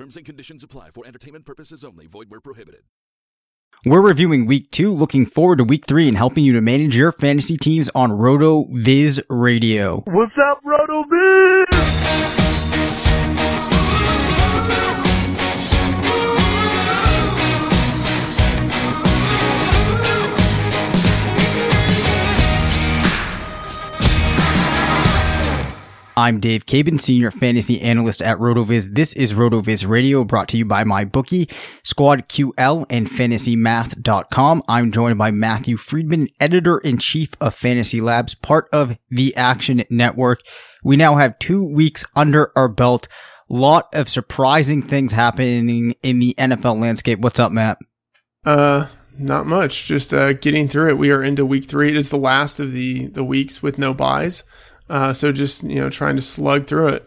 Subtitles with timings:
[0.00, 2.06] Terms and conditions apply for entertainment purposes only.
[2.06, 2.84] Void where prohibited.
[3.84, 7.12] We're reviewing week two, looking forward to week three, and helping you to manage your
[7.12, 10.02] fantasy teams on RotoViz Radio.
[10.06, 11.04] What's up, Roto
[26.20, 28.94] I'm Dave Caban, Senior Fantasy Analyst at RotoViz.
[28.94, 31.50] This is RotoViz Radio, brought to you by MyBookie,
[31.82, 34.62] Squad QL, and FantasyMath.com.
[34.68, 40.40] I'm joined by Matthew Freedman, Editor-in-Chief of Fantasy Labs, part of the Action Network.
[40.84, 43.08] We now have two weeks under our belt.
[43.48, 47.20] Lot of surprising things happening in the NFL landscape.
[47.20, 47.78] What's up, Matt?
[48.44, 48.88] Uh,
[49.18, 49.86] not much.
[49.86, 50.98] Just uh, getting through it.
[50.98, 51.88] We are into week three.
[51.88, 54.44] It is the last of the the weeks with no byes.
[54.90, 57.06] Uh, so just you know, trying to slug through it.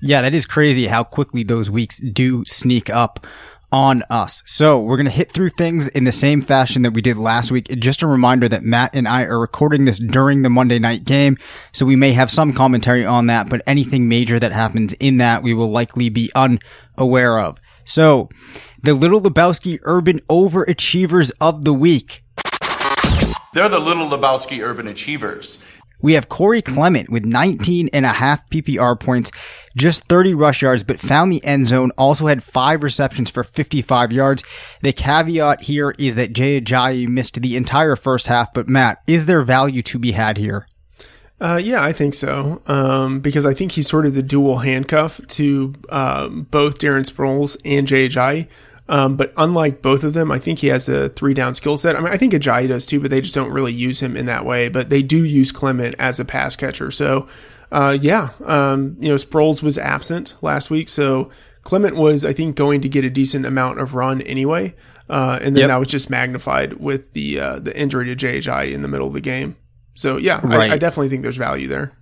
[0.00, 3.26] Yeah, that is crazy how quickly those weeks do sneak up
[3.72, 4.42] on us.
[4.46, 7.50] So we're going to hit through things in the same fashion that we did last
[7.50, 7.66] week.
[7.80, 11.36] Just a reminder that Matt and I are recording this during the Monday night game.
[11.72, 15.42] So we may have some commentary on that, but anything major that happens in that
[15.42, 17.58] we will likely be unaware of.
[17.84, 18.28] So
[18.82, 22.22] the Little Lebowski Urban Overachievers of the Week.
[23.52, 25.58] They're the Little Lebowski Urban Achievers.
[26.02, 29.30] We have Corey Clement with 19 and a half PPR points,
[29.76, 31.90] just 30 rush yards, but found the end zone.
[31.98, 34.44] Also had five receptions for 55 yards.
[34.82, 38.52] The caveat here is that Jay Ajayi missed the entire first half.
[38.52, 40.66] But Matt, is there value to be had here?
[41.38, 42.62] Uh, yeah, I think so.
[42.66, 47.56] Um, because I think he's sort of the dual handcuff to um, both Darren Sproles
[47.64, 48.48] and Jay Ajayi.
[48.88, 51.96] Um, but unlike both of them, I think he has a three down skill set.
[51.96, 54.26] I mean, I think Ajayi does too, but they just don't really use him in
[54.26, 54.68] that way.
[54.68, 56.90] But they do use Clement as a pass catcher.
[56.92, 57.26] So,
[57.72, 60.88] uh, yeah, um, you know, Sproles was absent last week.
[60.88, 61.30] So
[61.62, 64.74] Clement was, I think, going to get a decent amount of run anyway.
[65.08, 65.68] Uh, and then Yep.
[65.68, 69.14] that was just magnified with the uh, the injury to Ajayi in the middle of
[69.14, 69.56] the game.
[69.94, 70.70] So yeah, Right.
[70.70, 71.92] I, I definitely think there's value there.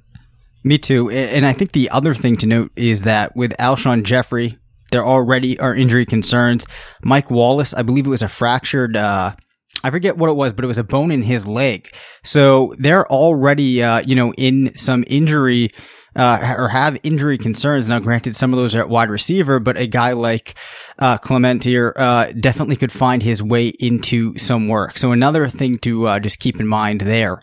[0.65, 1.11] Me too.
[1.11, 4.59] And I think the other thing to note is that with Alshon Jeffery,
[4.91, 6.67] there already are injury concerns.
[7.03, 9.35] Mike Wallace, I believe it was a fractured, uh,
[9.83, 11.89] I forget what it was, but it was a bone in his leg.
[12.23, 15.71] So they're already, uh, you know, in some injury,
[16.17, 17.89] uh, or have injury concerns.
[17.89, 20.55] Now, granted, some of those are at wide receiver, but a guy like,
[20.99, 24.97] uh, Clement here, uh, definitely could find his way into some work.
[24.97, 27.41] So another thing to, uh, just keep in mind there.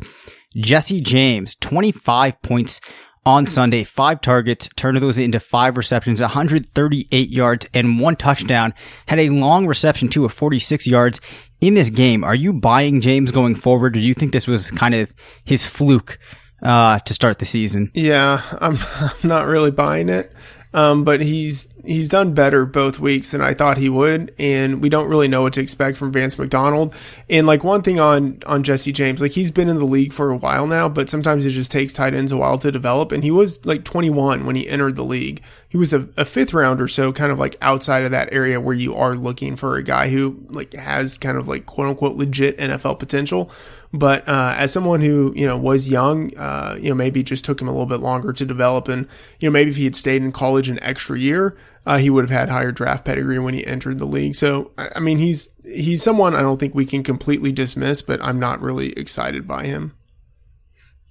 [0.56, 2.82] Jesse James, 25 points
[3.26, 8.74] on Sunday, five targets, turned those into five receptions, 138 yards, and one touchdown.
[9.08, 11.22] Had a long reception too of 46 yards
[11.60, 12.24] in this game.
[12.24, 15.14] Are you buying James going forward, or do you think this was kind of
[15.46, 16.18] his fluke
[16.64, 17.92] uh, to start the season?
[17.94, 20.34] Yeah, I'm, I'm not really buying it.
[20.74, 24.88] Um, but he's he's done better both weeks than I thought he would, and we
[24.88, 26.96] don't really know what to expect from Vance McDonald.
[27.30, 30.32] And like one thing on on Jesse James, like he's been in the league for
[30.32, 33.12] a while now, but sometimes it just takes tight ends a while to develop.
[33.12, 35.42] And he was like 21 when he entered the league.
[35.68, 38.76] He was a, a fifth rounder, so kind of like outside of that area where
[38.76, 42.58] you are looking for a guy who like has kind of like quote unquote legit
[42.58, 43.52] NFL potential.
[43.94, 47.62] But uh, as someone who you know was young, uh, you know maybe just took
[47.62, 49.08] him a little bit longer to develop, and
[49.40, 52.24] you know maybe if he had stayed in college an extra year, uh, he would
[52.24, 54.36] have had higher draft pedigree when he entered the league.
[54.36, 58.40] So I mean he's he's someone I don't think we can completely dismiss, but I'm
[58.40, 59.94] not really excited by him.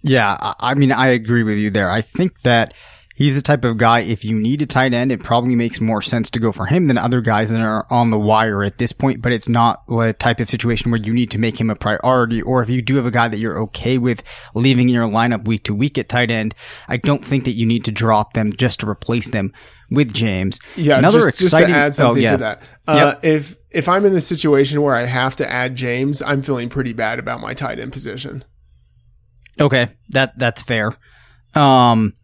[0.03, 1.91] Yeah, I mean, I agree with you there.
[1.91, 2.73] I think that
[3.21, 6.01] he's the type of guy, if you need a tight end, it probably makes more
[6.01, 8.93] sense to go for him than other guys that are on the wire at this
[8.93, 11.77] point, but it's not the type of situation where you need to make him a
[11.77, 14.23] priority, or if you do have a guy that you're okay with
[14.55, 16.55] leaving in your lineup week to week at tight end,
[16.89, 19.53] I don't think that you need to drop them just to replace them
[19.91, 20.59] with James.
[20.75, 22.31] Yeah, Another just, exciting, just to add something oh, yeah.
[22.31, 22.63] to that.
[22.87, 26.71] Uh, If if I'm in a situation where I have to add James, I'm feeling
[26.71, 28.45] pretty bad about my tight end position.
[29.61, 30.97] Okay, that that's fair.
[31.55, 32.15] Um,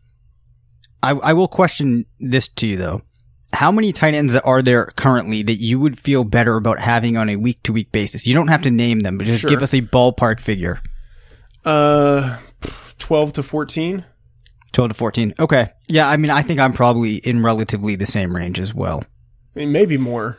[1.03, 3.03] I I will question this to you though.
[3.53, 7.29] How many tight ends are there currently that you would feel better about having on
[7.31, 8.27] a week to week basis?
[8.27, 9.51] You don't have to name them, but just Sure.
[9.51, 10.81] give us a ballpark figure.
[11.65, 12.39] Uh,
[12.99, 14.05] twelve to fourteen.
[14.73, 15.35] 12 to 14.
[15.39, 15.71] Okay.
[15.89, 19.03] Yeah, I mean, I think I'm probably in relatively the same range as well.
[19.55, 20.37] I mean, maybe more,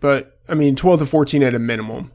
[0.00, 2.12] but I mean, twelve to fourteen at a minimum.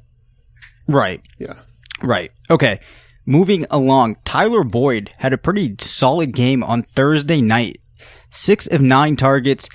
[0.87, 1.21] Right.
[1.37, 1.55] Yeah.
[2.01, 2.31] Right.
[2.49, 2.79] Okay.
[3.25, 7.79] Moving along, Tyler Boyd had a pretty solid game on Thursday night.
[8.31, 9.69] Six of nine targets,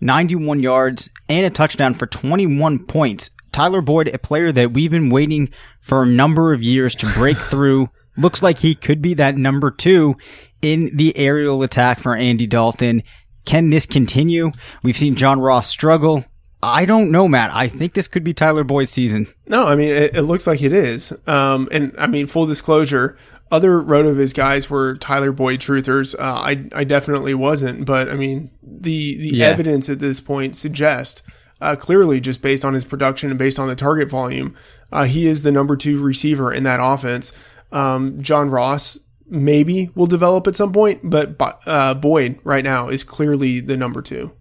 [0.00, 3.30] 91 yards, and a touchdown for 21 points.
[3.50, 5.50] Tyler Boyd, a player that we've been waiting
[5.80, 7.88] for a number of years to break through.
[8.16, 10.14] Looks like he could be that number two
[10.60, 13.02] in the aerial attack for Andy Dalton.
[13.44, 14.50] Can this continue?
[14.82, 16.24] We've seen John Ross struggle.
[16.62, 17.52] I don't know, Matt.
[17.52, 19.26] I think this could be Tyler Boyd's season.
[19.46, 21.12] No, I mean it, it looks like it is.
[21.26, 23.16] Um, and I mean full disclosure,
[23.50, 26.14] other Rotoviz guys were Tyler Boyd truthers.
[26.18, 29.46] Uh, I I definitely wasn't, but I mean the the Yeah.
[29.46, 31.22] evidence at this point suggests
[31.60, 34.54] uh, clearly just based on his production and based on the target volume,
[34.92, 37.32] uh, he is the number two receiver in that offense.
[37.72, 43.02] Um, John Ross maybe will develop at some point, but uh, Boyd right now is
[43.04, 44.32] clearly the number two.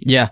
[0.00, 0.28] Yeah.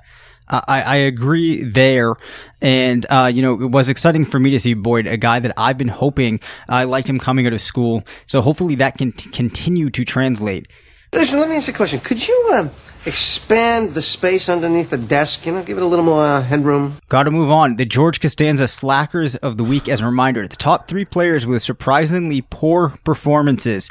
[0.50, 2.14] I, I agree there.
[2.61, 5.54] And, uh, you know, it was exciting for me to see Boyd, a guy that
[5.57, 6.40] I've been hoping.
[6.69, 8.02] I liked him coming out of school.
[8.26, 10.69] So hopefully that can t- continue to translate.
[11.12, 11.99] Listen, let me ask you a question.
[11.99, 12.71] Could you um,
[13.04, 15.45] expand the space underneath the desk?
[15.45, 16.99] You know, give it a little more uh, headroom.
[17.09, 17.76] Got to move on.
[17.76, 20.47] The George Costanza Slackers of the Week as a reminder.
[20.47, 23.90] The top three players with surprisingly poor performances.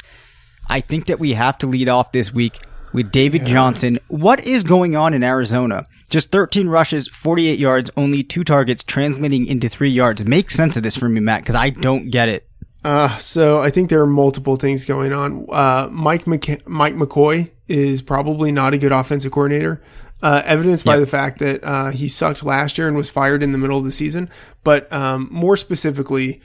[0.68, 2.58] I think that we have to lead off this week
[2.92, 3.98] with David Johnson.
[4.08, 5.86] What is going on in Arizona?
[6.08, 10.24] Just 13 rushes, 48 yards, only two targets, translating into three yards.
[10.24, 12.48] Make sense of this for me, Matt, because I don't get it.
[12.84, 15.46] Uh, so I think there are multiple things going on.
[15.50, 19.80] Uh, Mike McC- Mike McCoy is probably not a good offensive coordinator.
[20.22, 21.00] Uh, evidenced by Yep.
[21.00, 23.84] the fact that uh, he sucked last year and was fired in the middle of
[23.84, 24.28] the season.
[24.64, 26.42] But um, more specifically,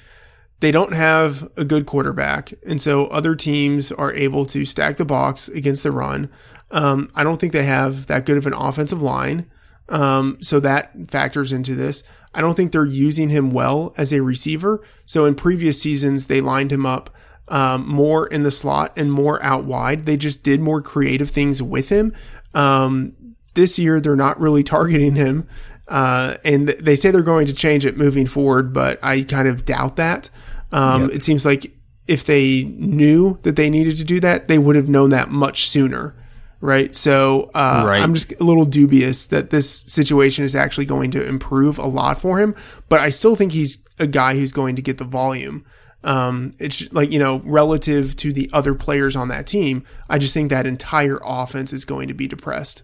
[0.60, 5.06] they don't have a good quarterback, and so other teams are able to stack the
[5.06, 6.30] box against the run.
[6.72, 9.50] Um, I don't think they have that good of an offensive line,
[9.90, 12.04] um, so that factors into this.
[12.34, 14.84] I don't think they're using him well as a receiver.
[15.06, 17.10] So in previous seasons, they lined him up
[17.48, 20.06] um, more in the slot and more out wide.
[20.06, 22.14] They just did more creative things with him.
[22.54, 23.14] Um,
[23.54, 25.48] this year, they're not really targeting him.
[25.88, 29.66] Uh, and they say they're going to change it moving forward, but I kind of
[29.66, 30.30] doubt that.
[30.76, 31.12] Um, yep.
[31.12, 31.72] It seems like
[32.06, 35.70] if they knew that they needed to do that, they would have known that much
[35.70, 36.14] sooner.
[36.60, 36.96] Right.
[36.96, 38.02] So uh, right.
[38.02, 42.20] I'm just a little dubious that this situation is actually going to improve a lot
[42.20, 42.56] for him.
[42.90, 45.66] But I still think he's a guy who's going to get the volume.
[46.04, 50.34] Um, it's like, you know, relative to the other players on that team, I just
[50.34, 52.84] think that entire offense is going to be depressed.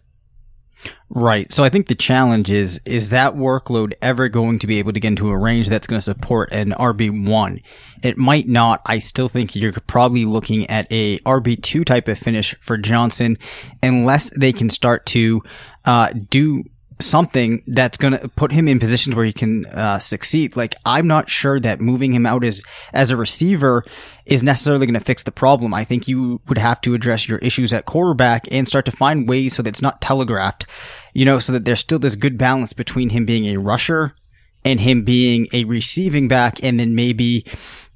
[1.10, 1.52] Right.
[1.52, 5.00] So I think the challenge is is that workload ever going to be able to
[5.00, 7.62] get into a range that's going to support an RB1?
[8.02, 8.82] It might not.
[8.86, 13.38] I still think you're probably looking at a RB2 type of finish for Johnson
[13.84, 15.44] unless they can start to
[15.84, 16.64] uh, do
[17.06, 20.56] something that's going to put him in positions where he can uh, succeed.
[20.56, 22.62] Like I'm not sure that moving him out as
[22.94, 23.84] as a receiver
[24.26, 25.74] is necessarily going to fix the problem.
[25.74, 29.28] I think you would have to address your issues at quarterback and start to find
[29.28, 30.66] ways so that it's not telegraphed,
[31.14, 34.14] you know, so that there's still this good balance between him being a rusher
[34.64, 37.46] and him being a receiving back and then maybe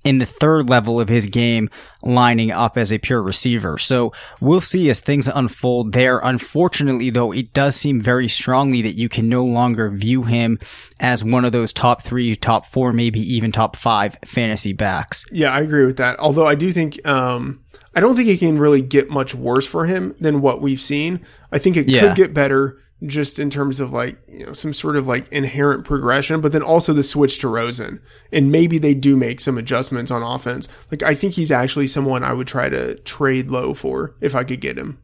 [0.06, 1.70] in the third level of his game
[2.04, 3.78] lining up as a pure receiver.
[3.80, 6.20] So we'll see as things unfold there.
[6.20, 10.60] Unfortunately, though, it does seem very strongly that you can no longer view him
[11.00, 15.26] as one of those top three, top four, maybe even top five fantasy backs.
[15.32, 16.20] Yeah, I agree with that.
[16.20, 17.64] Although I do think, um,
[17.96, 21.26] I don't think it can really get much worse for him than what we've seen.
[21.52, 22.02] I think it yeah.
[22.02, 25.86] could get better just in terms of like you know some sort of like inherent
[25.86, 30.12] progression, but then also the switch to Rosen, and maybe they do make some adjustments
[30.12, 30.68] on offense.
[30.92, 34.44] Like I think he's actually someone I would try to trade low for if I
[34.44, 35.00] could get him.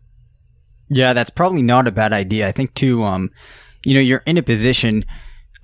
[0.89, 2.47] Yeah, that's probably not a bad idea.
[2.47, 3.03] I think too.
[3.03, 3.31] Um,
[3.85, 5.05] you know, you're in a position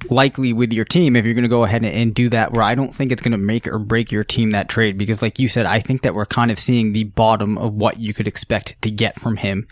[0.10, 2.76] likely with your team if you're going to go ahead and do that where I
[2.76, 5.50] don't think it's going to make or break your team that trade because like you
[5.50, 8.80] said I think that we're kind of seeing the bottom of what you could expect
[8.84, 9.68] to get from him.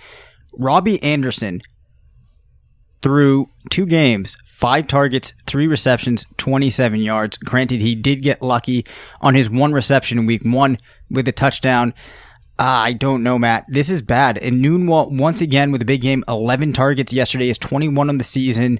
[0.57, 1.61] Robbie Anderson
[3.05, 7.37] through two games, five targets, three receptions, 27 yards.
[7.37, 8.83] Granted, he did get lucky
[9.21, 10.79] on his one reception week one
[11.11, 11.93] with a touchdown.
[12.57, 13.65] Uh, I don't know, Matt.
[13.67, 14.39] This is bad.
[14.39, 18.23] And Enunwa, once again, with a big game, 11 targets yesterday, is 21 on the
[18.23, 18.79] season,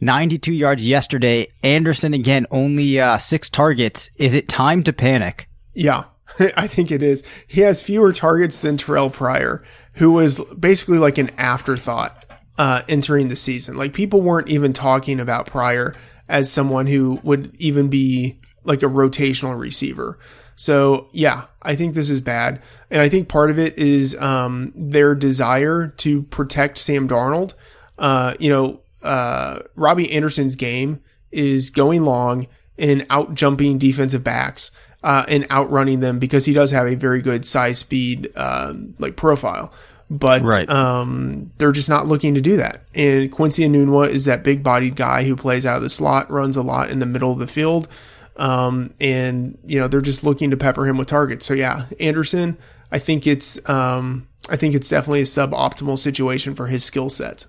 [0.00, 1.46] 92 yards yesterday.
[1.62, 4.08] Anderson, again, only uh, six targets.
[4.16, 5.50] Is it time to panic?
[5.74, 6.04] Yeah,
[6.56, 7.22] I think it is.
[7.46, 9.62] He has fewer targets than Terrelle Pryor,
[9.96, 12.24] who was basically like an afterthought
[12.60, 13.74] uh, entering the season.
[13.78, 15.96] Like people weren't even talking about Pryor
[16.28, 20.18] as someone who would even be like a rotational receiver.
[20.56, 24.74] So yeah, I think this is bad, and I think part of it is um,
[24.76, 27.54] their desire to protect Sam Darnold.
[27.96, 31.00] Uh, you know, uh, Robbie Anderson's game
[31.32, 32.46] is going long
[32.78, 34.70] and out jumping defensive backs
[35.02, 39.16] uh, and outrunning them because he does have a very good size speed uh, like
[39.16, 39.72] profile
[40.10, 40.68] but right.
[40.68, 42.82] um, they're just not looking to do that.
[42.96, 46.56] And Quincy Enunwa is that big bodied guy who plays out of the slot, runs
[46.56, 47.88] a lot in the middle of the field.
[48.36, 51.46] Um, and, you know, they're just looking to pepper him with targets.
[51.46, 52.58] So, yeah, Anderson,
[52.90, 57.46] I think it's, um, I think it's definitely a suboptimal situation for his skill set.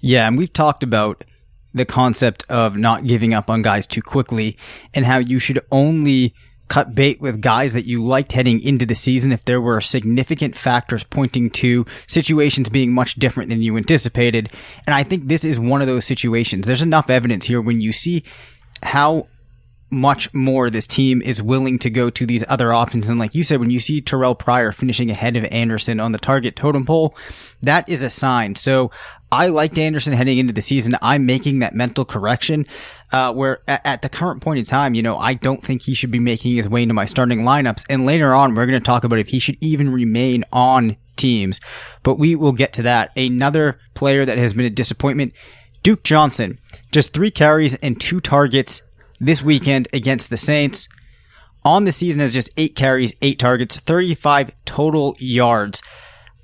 [0.00, 0.28] Yeah.
[0.28, 1.24] And we've talked about
[1.72, 4.56] the concept of not giving up on guys too quickly
[4.92, 6.34] and how you should only
[6.68, 10.56] cut bait with guys that you liked heading into the season if there were significant
[10.56, 14.50] factors pointing to situations being much different than you anticipated.
[14.86, 16.66] And I think this is one of those situations.
[16.66, 18.24] There's enough evidence here when you see
[18.82, 19.28] how
[19.94, 23.08] much more this team is willing to go to these other options.
[23.08, 26.18] And like you said, when you see Terrelle Pryor finishing ahead of Anderson on the
[26.18, 27.16] target totem pole,
[27.62, 28.54] that is a sign.
[28.54, 28.90] So
[29.32, 30.96] I liked Anderson heading into the season.
[31.00, 32.66] I'm making that mental correction.
[33.12, 35.94] Uh, where at, at, the current point in time, you know, I don't think he
[35.94, 37.84] should be making his way into my starting lineups.
[37.88, 41.60] And later on, we're going to talk about if he should even remain on teams.
[42.02, 43.16] But we will get to that.
[43.16, 45.32] Another player that has been a disappointment,
[45.84, 46.58] Duke Johnson.
[46.90, 48.82] Just three carries and two targets
[49.20, 50.88] this weekend against the Saints.
[51.64, 55.82] On the season has just eight carries, eight targets, 35 total yards.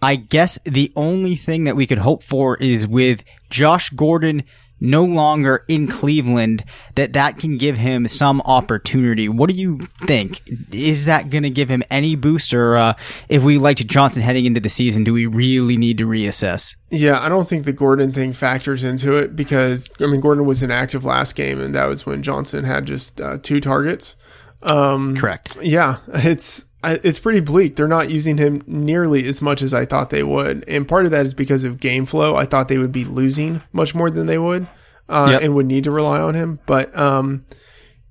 [0.02, 4.44] I guess the only thing that we could hope for is with Josh Gordon
[4.80, 9.28] no longer in Cleveland that that can give him some opportunity.
[9.28, 10.42] What do you think?
[10.72, 12.94] Is that going to give him any boost or uh,
[13.28, 16.74] if we liked Johnson heading into the season, do we really need to reassess?
[16.90, 20.62] Yeah, I don't think the Gordon thing factors into it because I mean Gordon was
[20.62, 24.16] inactive last game and that was when Johnson had just uh, two targets.
[24.62, 25.56] Um, Correct.
[25.62, 27.76] Yeah, it's it's pretty bleak.
[27.76, 31.10] They're not using him nearly as much as I thought they would, and part of
[31.10, 32.36] that is because of game flow.
[32.36, 34.66] I thought they would be losing much more than they would,
[35.08, 35.42] uh, yep.
[35.42, 36.60] and would need to rely on him.
[36.66, 37.44] But um,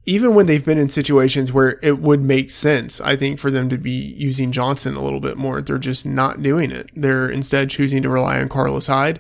[0.06, 3.70] even when they've been in situations where it would make sense, I think for them
[3.70, 6.90] to be using Johnson a little bit more, they're just not doing it.
[6.96, 9.20] They're instead choosing to rely on Carlos Hyde.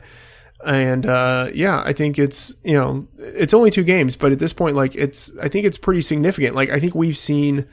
[0.65, 4.51] And uh, yeah, I think it's you know it's only two games, but at this
[4.51, 6.55] point, like it's I think it's pretty significant.
[6.55, 7.65] Like I think we've seen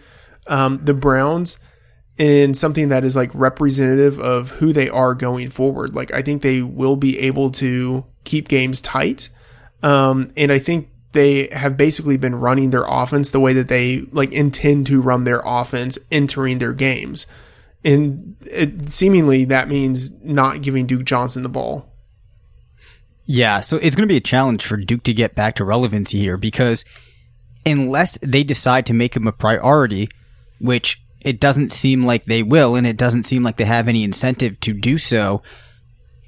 [0.46, 1.58] um, the Browns
[2.18, 5.94] in something that is like representative of who they are going forward.
[5.94, 9.28] Like I think they will be able to keep games tight,
[9.82, 14.02] um, and I think they have basically been running their offense the way that they
[14.12, 17.26] like intend to run their offense entering their games.
[17.84, 21.92] And it, seemingly that means not giving Duke Johnson the ball.
[23.24, 26.18] Yeah, so it's going to be a challenge for Duke to get back to relevancy
[26.18, 26.84] here because
[27.64, 30.08] unless they decide to make him a priority,
[30.60, 34.04] which it doesn't seem like they will, and it doesn't seem like they have any
[34.04, 35.42] incentive to do so,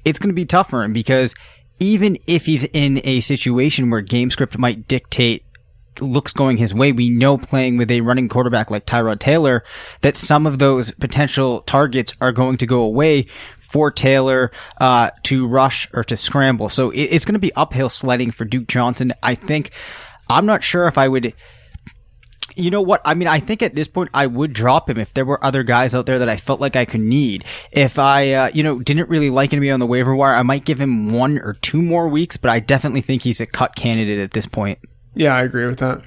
[0.03, 1.33] it's going to be tough for him because
[1.79, 5.45] even if he's in a situation where game script might dictate
[6.01, 9.63] looks going his way, we know playing with a running quarterback like Tyrod Taylor
[10.01, 13.25] that some of those potential targets are going to go away
[13.59, 14.51] for Taylor
[14.81, 16.67] uh, to rush or to scramble.
[16.69, 19.13] So it, it's going to be uphill sledding for Duke Johnson.
[19.23, 19.71] I think.
[20.29, 21.33] I'm not sure if I would.
[22.59, 23.01] You know what?
[23.05, 25.63] I mean, I think at this point I would drop him if there were other
[25.63, 27.45] guys out there that I felt like I could need.
[27.71, 30.35] If I, uh, you know, didn't really like him to be on the waiver wire,
[30.35, 33.45] I might give him one or two more weeks, but I definitely think he's a
[33.45, 34.79] cut candidate at this point.
[35.15, 36.03] Yeah, I agree with that.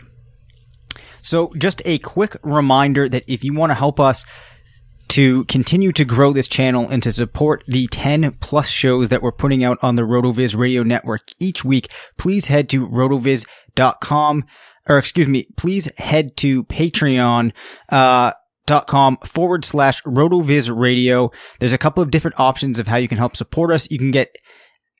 [1.23, 4.27] So, just a quick reminder that if you want to help us
[5.13, 9.31] to continue to grow this channel and to support the 10 plus shows that we're
[9.31, 14.45] putting out on the RotoViz radio network each week, please head to rotoviz.com
[14.89, 17.53] or excuse me, please head to Patreon,
[17.89, 18.33] uh,
[18.67, 21.31] dot com forward slash rotoviz radio.
[21.59, 23.91] There's a couple of different options of how you can help support us.
[23.91, 24.35] You can get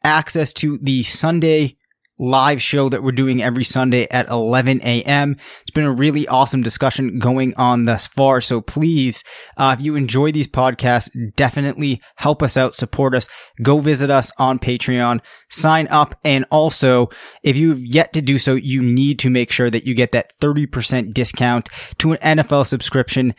[0.05, 1.77] access to the Sunday
[2.19, 5.37] live show that we're doing every Sunday at 11 a.m.
[5.63, 8.41] It's been a really awesome discussion going on thus far.
[8.41, 9.25] So please,
[9.57, 13.29] uh, if you enjoy these podcasts, definitely help us out, support us,
[13.63, 16.15] go visit us on Patreon, sign up.
[16.25, 17.09] And also,
[17.43, 20.33] if you've yet to do so, you need to make sure that you get that
[20.41, 23.35] 30% discount to an NFL subscription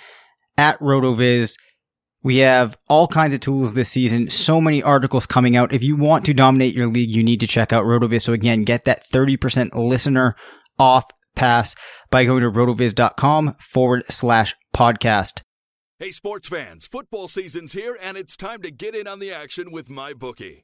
[0.57, 1.55] at RotoViz.
[2.23, 5.73] We have all kinds of tools this season, so many articles coming out.
[5.73, 8.21] If you want to dominate your league, you need to check out RotoViz.
[8.21, 10.35] So again, get that 30% listener
[10.79, 11.05] off
[11.35, 11.75] pass
[12.09, 15.41] by going to rotoviz.com forward slash podcast.
[15.99, 19.71] Hey, sports fans, football season's here, and it's time to get in on the action
[19.71, 20.63] with MyBookie.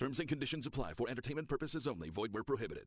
[0.00, 2.10] Terms and conditions apply for entertainment purposes only.
[2.10, 2.86] Void where prohibited.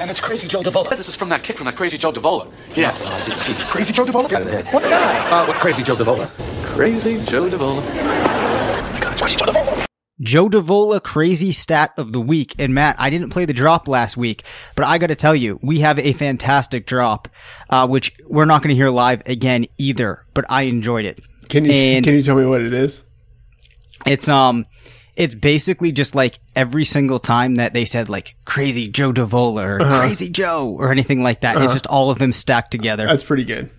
[0.00, 0.88] And it's Crazy Joe Davola.
[0.90, 2.50] This is from that kick from that Crazy Joe Davola.
[2.76, 4.72] Yeah, uh, I did see Crazy Joe Davola.
[4.72, 5.28] What guy?
[5.28, 6.28] Uh, what Crazy Joe Davola?
[6.66, 7.82] Crazy Joe Davola.
[7.82, 9.86] Oh my God, it's Crazy Joe Davola.
[10.20, 12.54] Joe Davola crazy stat of the week.
[12.58, 14.44] And Matt, I didn't play the drop last week,
[14.76, 17.28] but I got to tell you, we have a fantastic drop,
[17.68, 20.24] uh, which we're not going to hear live again either.
[20.32, 21.20] But I enjoyed it.
[21.48, 23.02] Can you And- can you tell me what it is?
[24.06, 24.66] It's um,
[25.16, 29.80] it's basically just like every single time that they said like crazy Joe Davola or
[29.82, 30.00] Uh-huh.
[30.00, 31.56] crazy Joe or anything like that.
[31.56, 31.72] It's Uh-huh.
[31.74, 33.06] just all of them stacked together.
[33.06, 33.70] That's pretty good.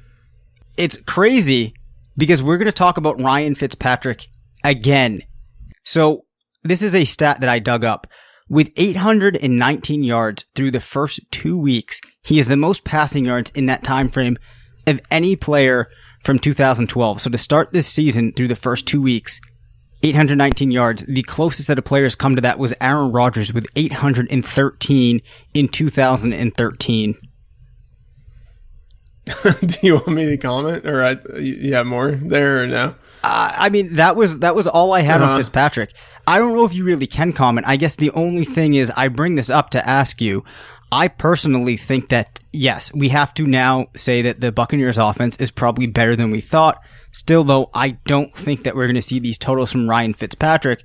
[0.77, 1.73] it's crazy
[2.17, 4.27] because we're going to talk about Ryan Fitzpatrick
[4.63, 5.21] again.
[5.83, 6.25] So
[6.63, 8.07] this is a stat that I dug up.
[8.49, 13.65] With 819 yards through the first two weeks, he is the most passing yards in
[13.67, 14.37] that time frame
[14.85, 15.87] of any player
[16.23, 17.21] from 2012.
[17.21, 19.39] So to start this season through the first two weeks,
[20.03, 21.03] 819 yards.
[21.07, 25.21] The closest that a player has come to that was Aaron Rodgers with 813
[25.53, 27.15] in 2013.
[29.43, 32.95] Do you want me to comment, or I, you have more there, or no?
[33.23, 35.33] Uh, I mean, that was that was all I had Uh-huh.
[35.33, 35.91] on Fitzpatrick.
[36.25, 37.67] I don't know if you really can comment.
[37.67, 40.45] I guess the only thing is, I bring this up to ask you.
[40.93, 45.51] I personally think that yes, we have to now say that the Buccaneers offense is
[45.51, 46.81] probably better than we thought.
[47.17, 50.83] Still, though, I don't think that we're going to see these totals from Ryan Fitzpatrick.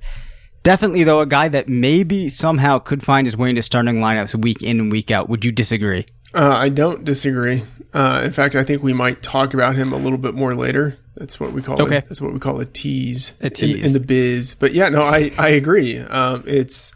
[0.63, 4.63] Definitely, though, a guy that maybe somehow could find his way into starting lineups week
[4.63, 5.29] in and week out.
[5.29, 6.05] Would you disagree?
[6.33, 7.61] Uh, I don't disagree.
[7.93, 10.97] Uh, in fact, I think we might talk about him a little bit more later.
[11.15, 11.97] That's what we call Okay.
[11.97, 12.05] it.
[12.09, 13.85] That's what we call a tease, A in- tease.
[13.85, 14.55] In, the biz.
[14.55, 15.99] But yeah, no, I I agree.
[15.99, 16.95] Um, it's,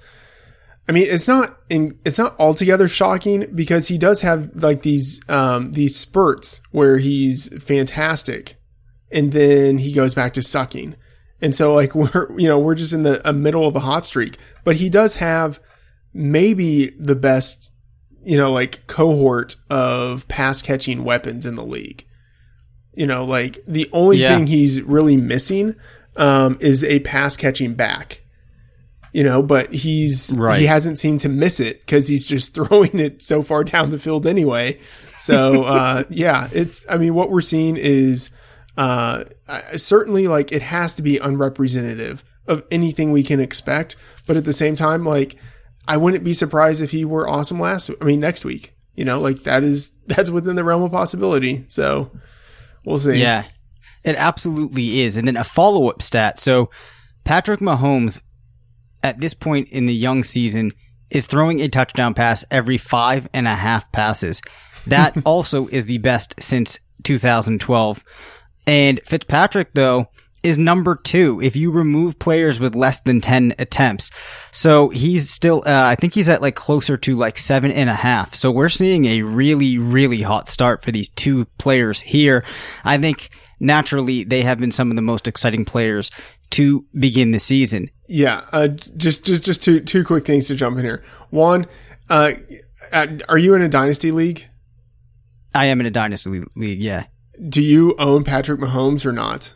[0.89, 5.21] I mean, it's not in, it's not altogether shocking because he does have like these
[5.29, 8.55] um these spurts where he's fantastic,
[9.11, 10.95] and then he goes back to sucking,
[11.41, 14.05] and so like we're you know we're just in the a middle of a hot
[14.05, 15.59] streak, but he does have
[16.13, 17.71] maybe the best
[18.23, 22.05] you know, like cohort of pass catching weapons in the league.
[22.93, 24.35] You know, like the only Yeah.
[24.35, 25.75] thing he's really missing
[26.17, 28.21] um, is a pass catching back.
[29.13, 30.59] You know, but he's Right.
[30.59, 33.97] he hasn't seemed to miss it because he's just throwing it so far down the
[33.99, 34.77] field anyway.
[35.17, 38.31] So uh, yeah, it's I mean what we're seeing is
[38.77, 44.37] uh, I- certainly like it has to be unrepresentative of anything we can expect, but
[44.37, 45.35] at the same time like
[45.87, 47.89] I wouldn't be surprised if he were awesome last.
[48.01, 48.73] I mean, next week.
[48.95, 51.65] You know, like that is that's within the realm of possibility.
[51.67, 52.11] So
[52.85, 53.19] we'll see.
[53.19, 53.45] Yeah,
[54.03, 55.17] it absolutely is.
[55.17, 56.39] And then a follow up stat.
[56.39, 56.69] So
[57.23, 58.19] Patrick Mahomes,
[59.03, 60.71] at this point in the young season,
[61.09, 64.41] is throwing a touchdown pass every five and a half passes.
[64.87, 68.03] That also is the best since 2012.
[68.67, 70.09] And Fitzpatrick, though,
[70.43, 74.11] is number two if you remove players with less than 10 attempts.
[74.51, 77.95] So he's still, uh, I think he's at like closer to like seven and a
[77.95, 78.35] half.
[78.35, 82.45] So we're seeing a really, really hot start for these two players here.
[82.83, 86.11] I think naturally they have been some of the most exciting players
[86.51, 87.89] to begin the season.
[88.07, 88.41] Yeah.
[88.51, 91.03] Uh, just just just two two quick things to jump in here.
[91.29, 91.65] One,
[92.09, 92.31] uh,
[93.27, 94.45] are you in a dynasty league?
[95.53, 97.05] I am in a dynasty league, yeah.
[97.49, 99.53] Do you own Patrick Mahomes or not?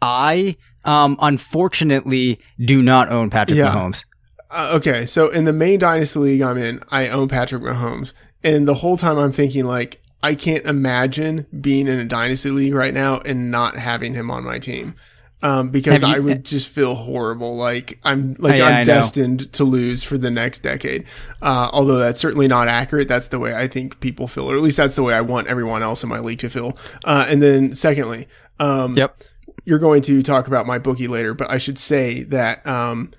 [0.00, 3.70] I um unfortunately do not own Patrick Yeah.
[3.72, 4.04] Mahomes.
[4.50, 8.12] Uh, okay, so in the main dynasty league I'm in, I own Patrick Mahomes,
[8.44, 12.74] and the whole time I'm thinking like I can't imagine being in a dynasty league
[12.74, 14.94] right now and not having him on my team.
[15.42, 17.56] Um, because you- I would just feel horrible.
[17.56, 21.04] Like I'm like Yeah, I'm destined to lose for the next decade.
[21.40, 23.08] Uh, although that's certainly not accurate.
[23.08, 25.48] That's the way I think people feel, or at least that's the way I want
[25.48, 26.76] everyone else in my league to feel.
[27.04, 28.28] Uh, and then secondly,
[28.60, 29.24] um, Yep.
[29.64, 33.10] you're going to talk about MyBookie later, but I should say that um,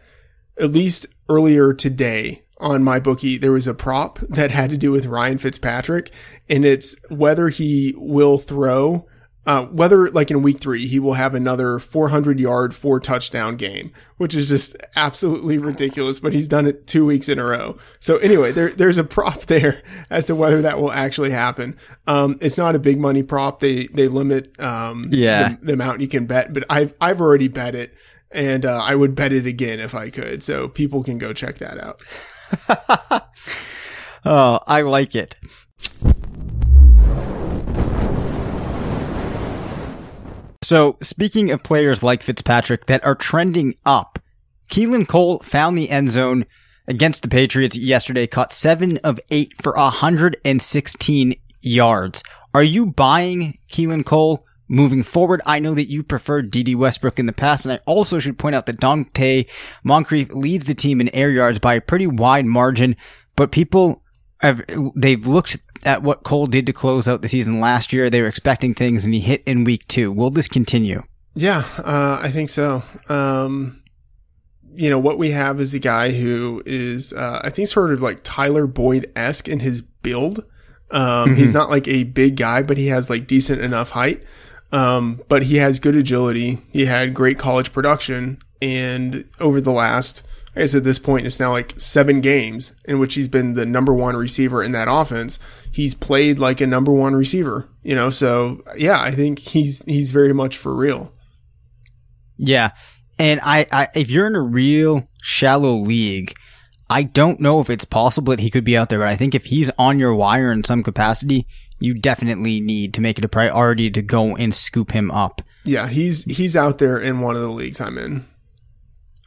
[0.57, 5.05] at least earlier today on MyBookie, there was a prop that had to do with
[5.05, 6.11] Ryan Fitzpatrick,
[6.49, 9.05] and it's whether he will throw,
[9.45, 13.91] uh, whether like in week three he will have another 400 yard, four touchdown game,
[14.17, 16.19] which is just absolutely ridiculous.
[16.19, 17.77] But he's done it two weeks in a row.
[17.99, 21.77] So anyway, there there's a prop there as to whether that will actually happen.
[22.07, 23.59] Um, it's not a big money prop.
[23.59, 25.55] They they limit um Yeah.
[25.59, 27.93] the, the amount you can bet, but I've I've already bet it.
[28.31, 30.41] And uh, I would bet it again if I could.
[30.41, 32.01] So people can go check that out.
[34.25, 35.35] Oh, I like it.
[40.73, 44.17] So, speaking of players like Fitzpatrick that are trending up,
[44.71, 46.47] Keelan Cole found the end zone
[46.87, 52.23] against the Patriots yesterday, caught seven of eight for 116 yards.
[52.55, 55.43] Are you buying Keelan Cole moving forward?
[55.45, 58.55] I know that you preferred Dede Westbrook in the past, and I also should point
[58.55, 59.47] out that Donte
[59.83, 62.95] Moncrief leads the team in air yards by a pretty wide margin,
[63.35, 64.01] but people
[64.41, 64.63] have,
[64.95, 68.09] they've looked at what Cole did to close out the season last year.
[68.09, 70.11] They were expecting things, and he hit in week two.
[70.11, 71.03] Will this continue?
[71.35, 72.83] Yeah, uh, I think so.
[73.09, 73.81] Um,
[74.75, 78.01] you know, what we have is a guy who is, uh, I think, sort of
[78.01, 80.45] like Tyler Boyd esque in his build.
[80.91, 84.23] Um, he's not like a big guy, but he has like decent enough height.
[84.71, 86.59] Um, but he has good agility.
[86.71, 88.39] He had great college production.
[88.61, 90.23] And over the last,
[90.55, 93.65] I guess at this point, it's now like seven games in which he's been the
[93.65, 95.37] number one receiver in that offense.
[95.73, 98.09] He's played like a number one receiver, you know?
[98.09, 101.11] So yeah, I think he's, he's very much for real.
[102.37, 102.71] Yeah.
[103.19, 106.33] And I, I, if you're in a real shallow league,
[106.89, 109.33] I don't know if it's possible that he could be out there, but I think
[109.33, 111.47] if he's on your wire in some capacity,
[111.79, 115.41] you definitely need to make it a priority to go and scoop him up.
[115.65, 118.25] Yeah, he's he's out there in one of the leagues I'm in.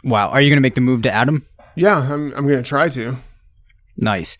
[0.04, 0.28] Wow.
[0.28, 1.46] Are you going to make the move to Adam?
[1.74, 3.16] Yeah, I'm I'm gonna try to.
[3.96, 4.38] Nice.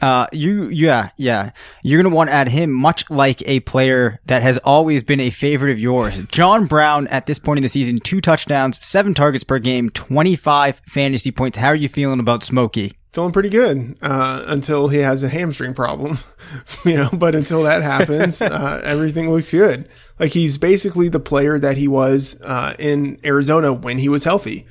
[0.00, 1.50] Uh, you, yeah, yeah.
[1.82, 5.20] You're going to want to add him, much like a player that has always been
[5.20, 6.18] a favorite of yours.
[6.26, 10.82] John Brown, at this point in the season, two touchdowns, seven targets per game, 25
[10.86, 11.58] fantasy points.
[11.58, 12.92] How are you feeling about Smokey?
[13.12, 16.18] Feeling pretty good uh, until he has a hamstring problem,
[16.84, 17.10] you know.
[17.12, 19.88] But until that happens, uh, everything looks good.
[20.18, 24.66] Like he's basically the player that he was uh, in Arizona when he was healthy.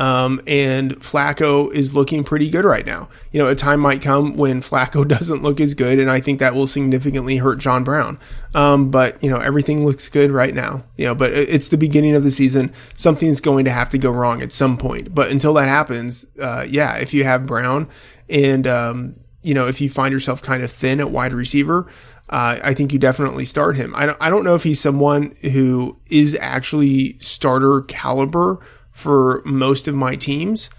[0.00, 3.10] Um, and Flacco is looking pretty good right now.
[3.32, 6.38] You know, a time might come when Flacco doesn't look as good, and I think
[6.38, 8.18] that will significantly hurt John Brown.
[8.54, 10.84] Um, but you know, everything looks good right now.
[10.96, 12.72] You know, but it's the beginning of the season.
[12.94, 15.14] Something's going to have to go wrong at some point.
[15.14, 17.86] But until that happens, uh, yeah, if you have Brown
[18.30, 21.86] and um, you know, if you find yourself kind of thin at wide receiver,
[22.30, 23.92] uh, I think you definitely start him.
[23.94, 28.60] I don't, I don't know if he's someone who is actually starter caliber
[29.00, 30.70] for most of my teams.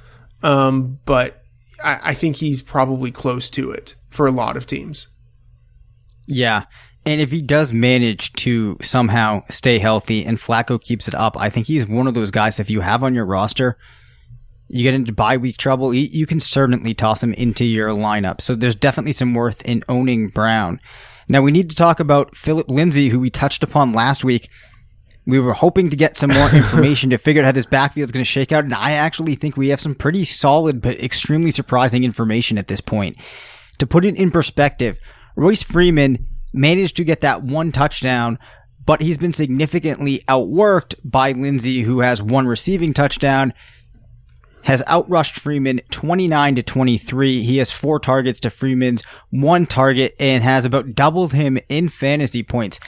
[0.44, 1.44] Um, but
[1.84, 5.08] I, I think he's probably close to it for a lot of teams.
[6.28, 6.66] Yeah.
[7.04, 11.50] And if he does manage to somehow stay healthy and Flacco keeps it up, I
[11.50, 12.60] think he's one of those guys.
[12.60, 13.78] If you have on your roster,
[14.68, 18.40] you get into bye week trouble, you can certainly toss him into your lineup.
[18.40, 20.80] So there's definitely some worth in owning Brown.
[21.28, 24.50] Now we need to talk about Philip Lindsay, who we touched upon last week.
[25.26, 28.12] We were hoping to get some more information to figure out how this backfield is
[28.12, 28.64] going to shake out.
[28.64, 32.82] And I actually think we have some pretty solid, but extremely surprising information at this
[32.82, 33.18] point.
[33.78, 34.98] To put it in perspective,
[35.36, 38.40] Royce Freeman managed to get that one touchdown,
[38.86, 43.54] but he's been significantly outworked by Lindsay, who has one receiving touchdown,
[44.64, 47.44] has outrushed Freeman 29 to 23.
[47.44, 52.44] He has four targets to Freeman's one target and has about doubled him in fantasy
[52.44, 52.80] points.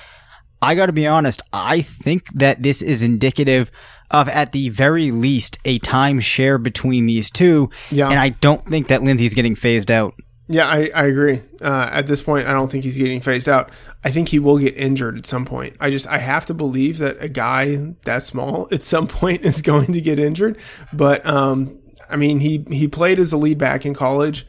[0.64, 3.70] I got to be honest, I think that this is indicative
[4.12, 7.70] of, at the very least, a time share between these two.
[7.92, 8.10] Yeah.
[8.10, 10.16] And I don't think that Lindsay's getting phased out.
[10.48, 11.42] Yeah, I, I agree.
[11.62, 13.72] Uh, at this point, I don't think he's getting phased out.
[14.04, 15.76] I think he will get injured at some point.
[15.80, 19.62] I just, I have to believe that a guy that small at some point is
[19.62, 20.58] going to get injured.
[20.94, 24.46] But, um, I mean, he, he played as a lead back in college.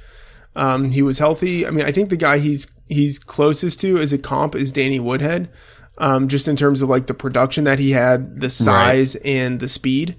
[0.54, 1.66] Um, he was healthy.
[1.66, 5.00] I mean, I think the guy he's, he's closest to as a comp is Danny
[5.00, 5.50] Woodhead
[5.98, 9.26] um, just in terms of like the production that he had, the size right.
[9.26, 10.16] and the speed.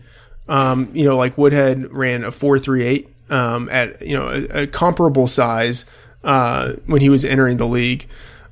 [0.47, 4.63] Um, you know, like Woodhead ran a four three eight um, at you know a,
[4.63, 5.85] a comparable size
[6.23, 8.07] uh, when he was entering the league.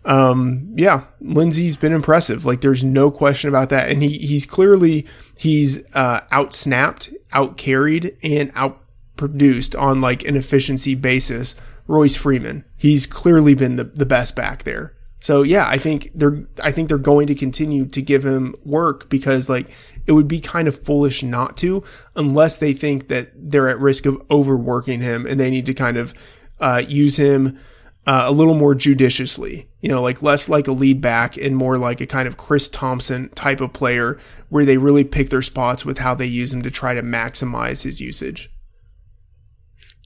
[0.05, 2.45] Um, yeah, Lindsay's been impressive.
[2.45, 5.07] Like there's no question about that, and he he's clearly
[5.37, 8.81] he's uh, out snapped, out carried, and out
[9.15, 11.55] produced on like an efficiency basis.
[11.85, 14.95] Royce Freeman, he's clearly been the, the best back there.
[15.23, 19.07] So yeah, I think they're I think they're going to continue to give him work
[19.07, 19.69] because like
[20.05, 21.81] it would be kind of foolish not to
[22.13, 25.95] unless they think that they're at risk of overworking him and they need to kind
[25.95, 26.13] of
[26.59, 27.57] uh, use him
[28.05, 29.69] uh, a little more judiciously.
[29.79, 32.67] You know, like less like a lead back and more like a kind of Chris
[32.67, 36.63] Thompson type of player where they really pick their spots with how they use him
[36.63, 38.49] to try to maximize his usage.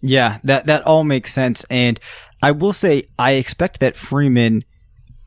[0.03, 1.99] Yeah, that that all makes sense and
[2.43, 4.63] I will say I expect that Freeman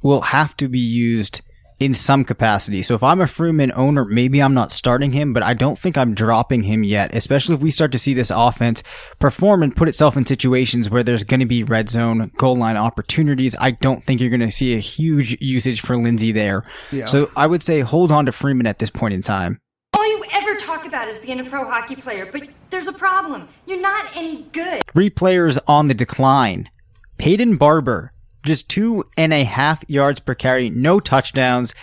[0.02, 1.42] will have to be used
[1.80, 2.82] in some capacity.
[2.82, 5.96] So if I'm a Freeman owner, maybe I'm not starting him, but I don't think
[5.96, 8.82] I'm dropping him yet, especially if we start to see this offense
[9.18, 12.76] perform and put itself in situations where there's going to be red zone goal line
[12.76, 13.56] opportunities.
[13.58, 16.64] I don't think you're going to see a huge usage for Lindsay there.
[16.92, 17.06] Yeah.
[17.06, 19.58] So I would say hold on to Freeman at this point in time.
[19.94, 23.48] All you ever talk about is being a pro hockey player, but there's a problem.
[23.66, 24.82] You're not any good.
[24.92, 26.68] Three players on the decline.
[27.16, 28.10] Peyton Barber,
[28.44, 31.74] just two and a half yards per carry, no touchdowns,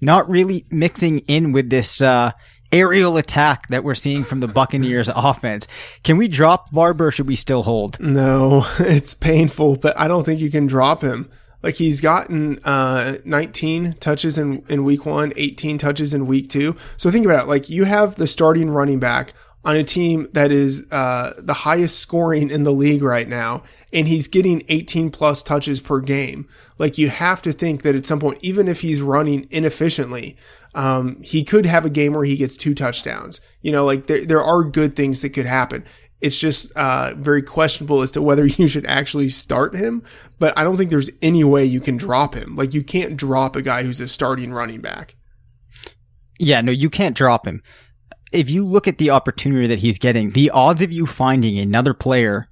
[0.00, 2.32] not really mixing in with this, uh,
[2.72, 5.66] aerial attack that we're seeing from the Buccaneers offense.
[6.02, 7.98] Can we drop Barber should we still hold?
[8.00, 11.30] No, it's painful, but I don't think you can drop him.
[11.62, 16.76] Like he's gotten uh, 19 touches in, in week one, 18 touches in week two.
[16.96, 17.48] So think about it.
[17.48, 19.32] Like you have the starting running back
[19.64, 24.08] on a team that is uh, the highest scoring in the league right now, and
[24.08, 26.48] he's getting 18 plus touches per game.
[26.78, 30.36] Like you have to think that at some point, even if he's running inefficiently,
[30.74, 33.40] um, he could have a game where he gets two touchdowns.
[33.62, 35.84] You know, like there there are good things that could happen.
[36.20, 40.02] It's just uh, very questionable as to whether you should actually start him.
[40.38, 42.56] But I don't think there's any way you can drop him.
[42.56, 45.16] Like you can't drop a guy who's a starting running back.
[46.38, 47.62] Yeah, no, you can't drop him
[48.32, 51.94] if you look at the opportunity that he's getting, the odds of you finding another
[51.94, 52.48] player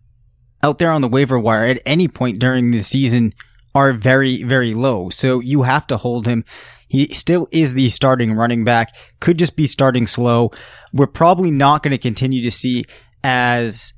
[0.64, 3.34] out there on the waiver wire at any point during the season
[3.74, 5.10] are very, very low.
[5.10, 6.42] So you have to hold him.
[6.88, 10.52] He still is the starting running back, could just be starting slow.
[10.90, 12.86] We're probably not going to continue to see
[13.22, 13.92] as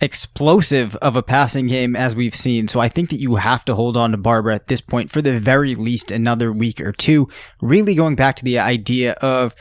[0.00, 2.68] explosive of a passing game as we've seen.
[2.68, 5.20] So I think that you have to hold on to Barber at this point for
[5.20, 7.28] the very least another week or two.
[7.60, 9.54] Really going back to the idea of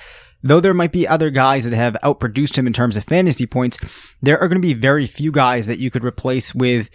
[0.43, 3.77] though there might be other guys that have outproduced him in terms of fantasy points,
[4.21, 6.89] there are going to be very few guys that you could replace with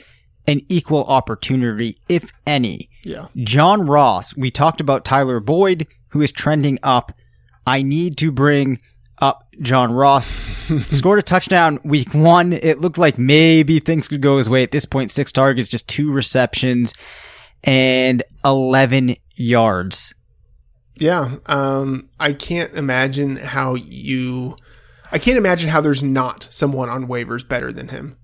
[0.47, 2.89] an equal opportunity, if any.
[3.05, 3.27] Yeah.
[3.37, 7.13] John Ross, we talked about Tyler Boyd, who is trending up.
[7.67, 8.81] I need to bring
[9.19, 10.33] up John Ross.
[10.91, 12.53] Scored a touchdown week one.
[12.53, 15.11] It looked like maybe things could go his way at this point.
[15.11, 16.95] Six targets, just two receptions
[17.65, 20.15] and 11 yards.
[20.99, 21.37] Yeah.
[21.47, 24.57] Um, I can't imagine how you,
[25.13, 28.17] I can't imagine how there's not someone on waivers better than him.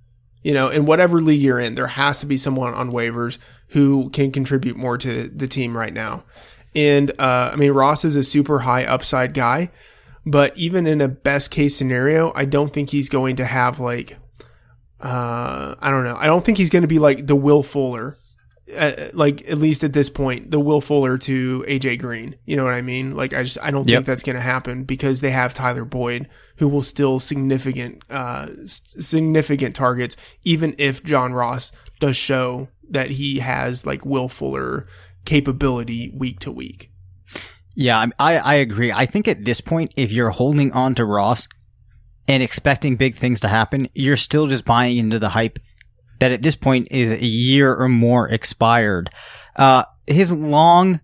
[0.42, 4.10] You know, in whatever league you're in, there has to be someone on waivers who
[4.10, 6.24] can contribute more to the team right now.
[6.74, 9.70] And, uh, I mean, Ross is a super high upside guy,
[10.24, 14.16] but even in a best case scenario, I don't think he's going to have like,
[15.00, 16.16] uh, I don't know.
[16.16, 18.16] I don't think he's going to be like the Will Fuller
[18.76, 22.36] uh, like at least at this point, the Will Fuller to AJ Green.
[22.44, 23.16] You know what I mean?
[23.16, 23.98] Like I just I don't yep.
[23.98, 28.48] think that's going to happen because they have Tyler Boyd, who will still significant uh
[28.66, 34.86] significant targets, even if John Ross does show that he has like Will Fuller
[35.24, 36.90] capability week to week.
[37.74, 38.92] Yeah, I I agree.
[38.92, 41.48] I think at this point, if you're holding on to Ross
[42.28, 45.58] and expecting big things to happen, you're still just buying into the hype
[46.22, 49.10] that at this point is a year or more expired.
[49.56, 51.00] Uh, his long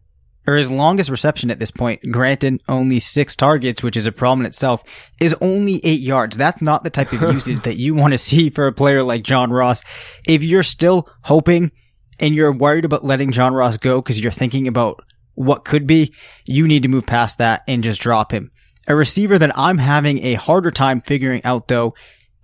[0.46, 4.42] or his longest reception at this point, granted only six targets, which is a problem
[4.42, 4.80] in itself,
[5.20, 6.36] is only eight yards.
[6.36, 9.24] That's not the type of usage that you want to see for a player like
[9.24, 9.82] John Ross.
[10.24, 11.72] If you're still hoping
[12.20, 15.04] and you're worried about letting John Ross go because you're thinking about
[15.34, 16.14] what could be,
[16.46, 18.52] you need to move past that and just drop him.
[18.86, 21.94] A receiver that I'm having a harder time figuring out though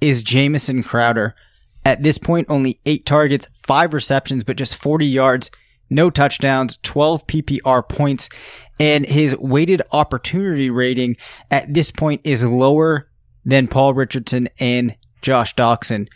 [0.01, 1.37] is Jamison Crowder.
[1.85, 5.51] At this point, only eight targets, five receptions, but just 40 yards,
[5.91, 8.29] no touchdowns, 12 PPR points,
[8.81, 11.17] and his weighted opportunity rating
[11.51, 13.09] at this point is lower
[13.45, 16.09] than Paul Richardson and Josh Doctson.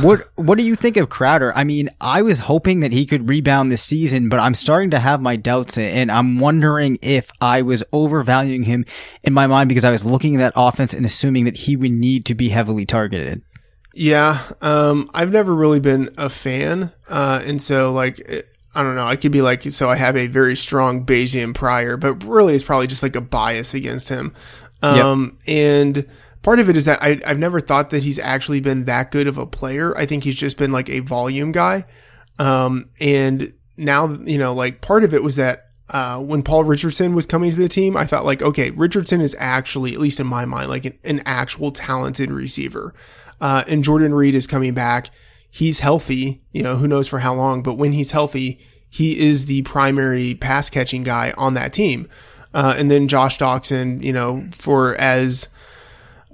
[0.02, 1.56] what what do you think of Crowder?
[1.56, 4.98] I mean, I was hoping that he could rebound this season, but I'm starting to
[4.98, 8.84] have my doubts and I'm wondering if I was overvaluing him
[9.22, 11.92] in my mind because I was looking at that offense and assuming that he would
[11.92, 13.42] need to be heavily targeted.
[13.94, 18.20] Yeah, um, I've never really been a fan, uh, and so like
[18.74, 21.96] I don't know, I could be like so I have a very strong Bayesian prior,
[21.96, 24.34] but really it's probably just like a bias against him.
[24.82, 25.56] Um, yep.
[25.56, 26.06] and
[26.42, 29.26] part of it is that I, I've never thought that he's actually been that good
[29.26, 29.96] of a player.
[29.96, 31.84] I think he's just been like a volume guy.
[32.38, 37.14] Um, and now you know, like part of it was that uh, when Paul Richardson
[37.14, 40.26] was coming to the team, I thought like, okay, Richardson is actually, at least in
[40.26, 42.94] my mind, like an, an actual talented receiver.
[43.42, 45.10] Uh, and Jordan Reed is coming back.
[45.50, 49.46] He's healthy, you know, who knows for how long, but when he's healthy, he is
[49.46, 52.08] the primary pass catching guy on that team.
[52.54, 55.48] Uh, and then Josh Doctson, you know, for as,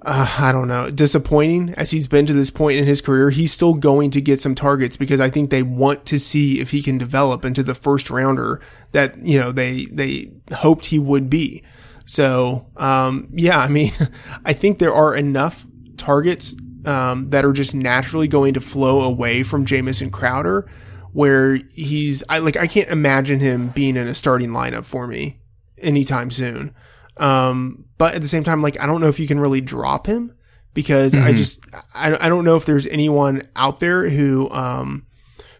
[0.03, 3.53] uh, I don't know, disappointing as he's been to this point in his career, he's
[3.55, 6.83] still going to get some targets because I think they want to see if he
[6.83, 8.61] can develop into the first rounder
[8.93, 11.63] that, you know, they, they hoped he would be.
[12.05, 13.93] So, um, yeah, I mean,
[14.45, 15.67] I think there are enough
[15.97, 16.55] targets
[16.89, 20.67] um, that are just naturally going to flow away from Jamison Crowder,
[21.13, 25.39] where he's I like I can't imagine him being in a starting lineup for me
[25.77, 26.75] anytime soon.
[27.19, 30.07] Um, but at the same time, like I don't know if you can really drop
[30.07, 30.35] him
[30.73, 31.27] because mm-hmm.
[31.27, 35.05] I just I, I don't know if there's anyone out there who um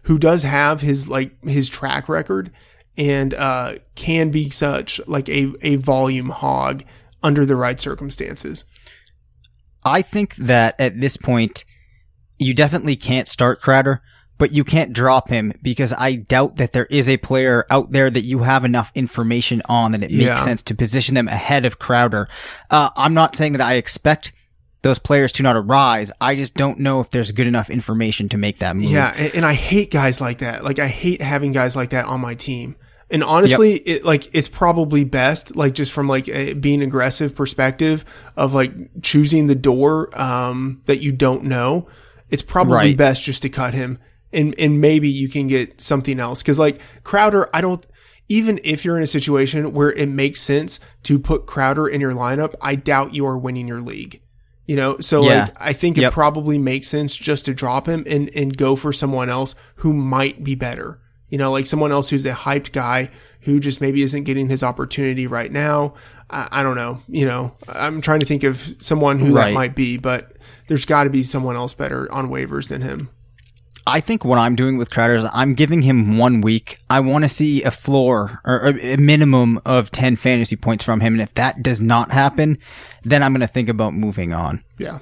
[0.03, 2.51] who does have his like his track record
[2.97, 6.83] and uh can be such like a a volume hog
[7.21, 8.65] under the right circumstances.
[9.83, 11.65] I think that at this point,
[12.37, 14.01] you definitely can't start Crowder,
[14.37, 18.09] but you can't drop him because I doubt that there is a player out there
[18.09, 20.35] that you have enough information on that it makes yeah.
[20.37, 22.27] sense to position them ahead of Crowder.
[22.71, 24.31] Uh, I'm not saying that I expect
[24.81, 26.11] those players to not arise.
[26.21, 28.85] I just don't know if there's good enough information to make that move.
[28.85, 30.63] Yeah, and, and I hate guys like that.
[30.63, 32.75] Like I hate having guys like that on my team.
[33.11, 33.81] And honestly, yep.
[33.85, 38.71] it like it's probably best, like just from like a being aggressive perspective of like
[39.01, 41.87] choosing the door um, that you don't know.
[42.29, 42.97] It's probably right.
[42.97, 43.97] best just to cut him,
[44.31, 46.43] and and maybe you can get something else.
[46.43, 47.83] Because like Crowder, I don't.
[48.31, 52.13] Even if you're in a situation where it makes sense to put Crowder in your
[52.13, 54.21] lineup, I doubt you are winning your league.
[54.67, 55.45] You know, so yeah.
[55.45, 56.11] like I think yep.
[56.11, 59.93] it probably makes sense just to drop him and and go for someone else who
[59.93, 61.01] might be better.
[61.29, 63.09] You know, like someone else who's a hyped guy
[63.41, 65.93] who just maybe isn't getting his opportunity right now.
[66.29, 67.01] I, I don't know.
[67.07, 69.49] You know, I'm trying to think of someone who right.
[69.49, 70.33] that might be, but
[70.67, 73.09] there's got to be someone else better on waivers than him.
[73.87, 76.77] I think what I'm doing with Crowder is I'm giving him one week.
[76.91, 81.13] I want to see a floor or a minimum of 10 fantasy points from him.
[81.13, 82.59] And if that does not happen,
[83.03, 84.63] then I'm going to think about moving on.
[84.77, 84.99] Yeah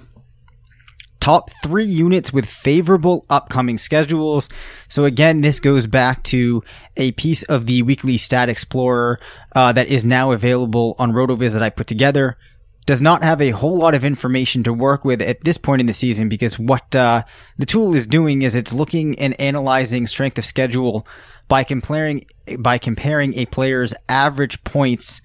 [1.28, 4.48] top three units with favorable upcoming schedules.
[4.88, 6.64] So again, this goes back to
[6.96, 9.20] a piece of the weekly stat explorer
[9.54, 12.38] uh, that is now available on RotoViz that I put together.
[12.86, 15.88] does not have a whole lot of information to work with at this point in
[15.88, 17.24] the season because what uh,
[17.58, 21.06] the tool is doing is it's looking and analyzing strength of schedule
[21.50, 22.26] by comparing
[22.58, 25.20] by comparing a player's average points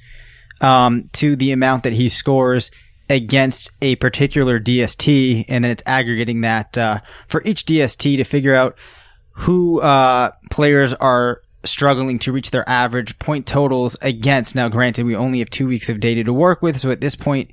[0.61, 2.73] um, to the amount that he scores
[3.13, 8.55] against a particular DST, and then it's aggregating that uh, for each DST to figure
[8.55, 8.77] out
[9.33, 14.55] who uh, players are struggling to reach their average point totals against.
[14.55, 17.15] Now, granted, we only have two weeks of data to work with, so at this
[17.15, 17.51] point,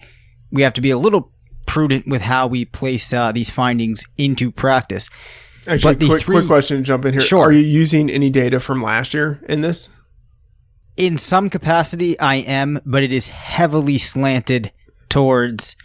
[0.50, 1.34] we have to be a little
[1.68, 5.10] prudent with how we place uh, these findings into practice.
[5.68, 7.22] Actually, quick, three, quick question, jump in here.
[7.22, 7.44] Sure.
[7.44, 9.90] Are you using any data from last year in this?
[10.96, 14.72] In some capacity, I am, but it is heavily slanted
[15.10, 15.76] towards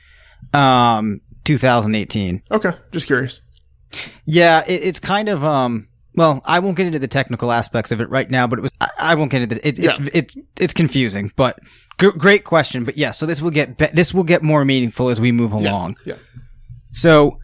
[0.53, 2.43] um, 2018.
[2.51, 3.41] Okay, just curious.
[4.25, 5.89] Yeah, it, it's kind of um.
[6.17, 8.71] Well, I won't get into the technical aspects of it right now, but it was
[8.81, 9.79] I, I won't get into it.
[9.79, 10.09] It's Yeah.
[10.13, 11.59] it's it's confusing, but
[11.99, 12.85] g- great question.
[12.85, 15.53] But yeah, so this will get be- this will get more meaningful as we move
[15.53, 15.97] along.
[16.05, 16.15] Yeah.
[16.93, 17.41] So,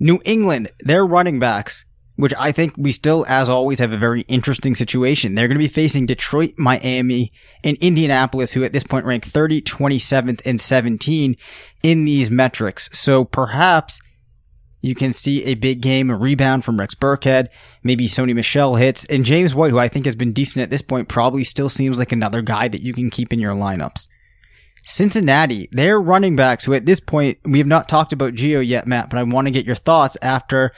[0.00, 1.84] New England, their running backs,
[2.16, 5.34] which I think we still, as always, have a very interesting situation.
[5.34, 7.30] They're going to be facing Detroit, Miami,
[7.62, 11.36] and Indianapolis, who at this point rank 30, 27th, and 17
[11.82, 12.88] in these metrics.
[12.98, 14.00] So perhaps
[14.80, 17.48] you can see a big game, a rebound from Rex Burkhead,
[17.82, 20.82] maybe Sony Michel hits, and James White, who I think has been decent at this
[20.82, 24.06] point, probably still seems like another guy that you can keep in your lineups.
[24.84, 28.86] Cincinnati, their running backs, who at this point, we have not talked about Gio yet,
[28.86, 30.72] Matt, but I want to get your thoughts after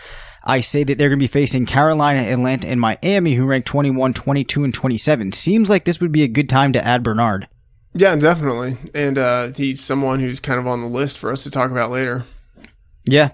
[0.48, 4.14] I say that they're going to be facing Carolina, Atlanta, and Miami, who rank 21,
[4.14, 5.32] 22, and 27.
[5.32, 7.46] Seems like this would be a good time to add Bernard.
[7.92, 8.78] Yeah, definitely.
[8.94, 11.90] And uh, he's someone who's kind of on the list for us to talk about
[11.90, 12.24] later.
[13.04, 13.32] Yeah.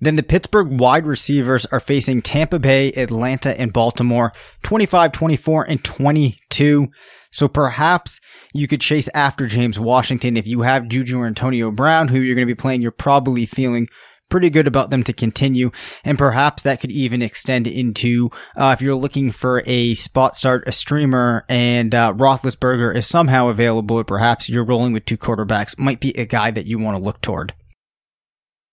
[0.00, 4.32] Then the Pittsburgh wide receivers are facing Tampa Bay, Atlanta, and Baltimore
[4.62, 6.88] 25, 24, and 22.
[7.32, 8.18] So perhaps
[8.54, 10.38] you could chase after James Washington.
[10.38, 13.44] If you have Juju or Antonio Brown, who you're going to be playing, you're probably
[13.44, 13.88] feeling
[14.28, 15.70] pretty good about them to continue.
[16.04, 20.64] And perhaps that could even extend into uh, if you're looking for a spot start,
[20.66, 25.78] a streamer, and uh, Roethlisberger is somehow available, or perhaps you're rolling with two quarterbacks,
[25.78, 27.54] might be a guy that you want to look toward.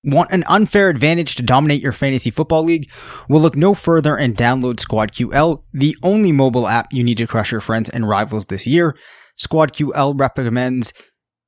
[0.06, 2.90] Want an unfair advantage to dominate your fantasy football league?
[3.30, 7.54] Well, look no further and download SquadQL, the only mobile app you need to crush
[7.54, 8.98] your friends and rivals this year.
[9.40, 10.94] SquadQL recommends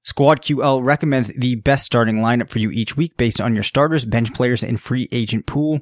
[0.05, 4.33] SquadQL recommends the best starting lineup for you each week based on your starters, bench
[4.33, 5.79] players, and free agent pool.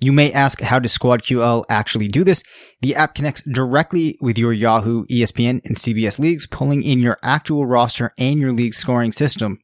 [0.00, 2.42] You may ask, how does SquadQL actually do this?
[2.82, 7.66] The app connects directly with your Yahoo, ESPN, and CBS leagues, pulling in your actual
[7.66, 9.58] roster and your league scoring system.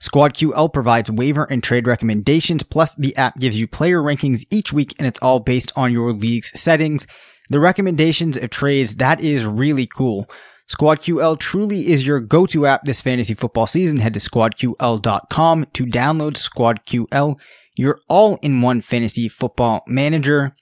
[0.00, 4.94] SquadQL provides waiver and trade recommendations, plus the app gives you player rankings each week
[4.98, 7.06] and it's all based on your league's settings.
[7.48, 10.28] The recommendations of trades, that is really cool.
[10.72, 13.98] SquadQL truly is your go-to app this fantasy football season.
[13.98, 17.38] Head to squadql.com to download SquadQL,
[17.76, 20.54] your all-in-one fantasy football manager.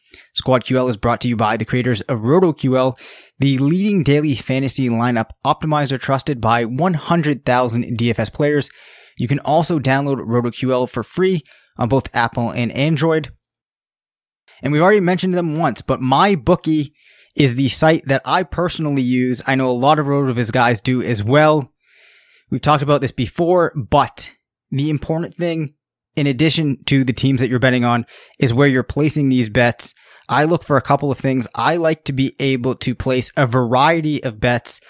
[0.43, 2.99] SquadQL is brought to you by the creators of RotoQL,
[3.39, 8.69] the leading daily fantasy lineup optimizer trusted by 100,000 DFS players.
[9.17, 11.43] You can also download RotoQL for free
[11.79, 13.33] on both Apple and Android.
[14.63, 16.91] And we've already mentioned them once, but MyBookie
[17.37, 19.43] is the site that I personally use.
[19.47, 21.73] I know a lot of RotoViz guys do as well.
[22.51, 24.33] We've talked about this before, but
[24.71, 25.75] the important thing,
[26.17, 28.07] in addition to the teams that you're betting on,
[28.39, 29.95] is where you're placing these bets.
[30.29, 31.47] I look for a couple of things.
[31.55, 34.81] I like to be able to place a variety of bets.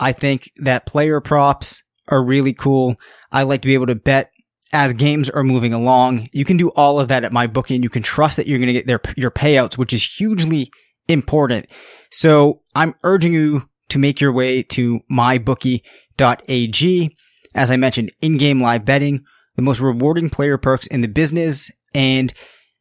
[0.00, 2.96] I think that player props are really cool.
[3.30, 4.30] I like to be able to bet
[4.72, 6.28] as games are moving along.
[6.32, 8.66] You can do all of that at MyBookie and you can trust that you're going
[8.66, 10.70] to get their, your payouts, which is hugely
[11.08, 11.70] important.
[12.10, 17.16] So I'm urging you to make your way to mybookie.ag.
[17.54, 19.24] As I mentioned, in-game live betting,
[19.56, 21.70] the most rewarding player perks in the business.
[21.94, 22.32] And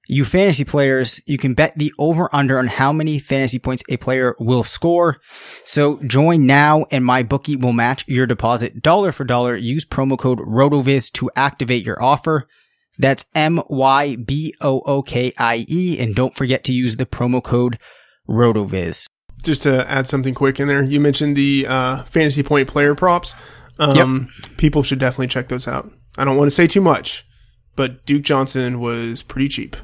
[0.07, 3.97] you fantasy players, you can bet the over under on how many fantasy points a
[3.97, 5.17] player will score.
[5.63, 9.55] So join now and MyBookie will match your deposit dollar for dollar.
[9.55, 12.47] Use promo code RotoViz to activate your offer.
[12.97, 15.97] That's M Y B O O K I E.
[15.99, 17.79] And don't forget to use the promo code
[18.27, 19.05] RotoViz.
[19.43, 23.35] Just to add something quick in there, you mentioned the uh, fantasy point player props.
[23.79, 25.91] Um, People should definitely check those out.
[26.17, 27.25] I don't want to say too much,
[27.75, 29.75] but Duke Johnson was pretty cheap.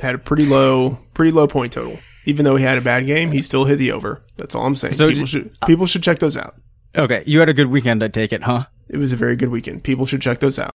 [0.00, 1.98] Had a pretty low, pretty low point total.
[2.24, 4.24] Even though he had a bad game, he still hit the over.
[4.36, 4.94] That's all I'm saying.
[4.94, 6.56] So people d- should people should check those out.
[6.96, 7.22] Okay.
[7.26, 8.64] You had a good weekend, I take it, huh?
[8.88, 9.84] It was a very good weekend.
[9.84, 10.70] People should check those out.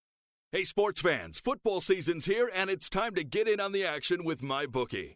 [0.52, 4.24] Hey, sports fans, football season's here, and it's time to get in on the action
[4.24, 5.16] with MyBookie.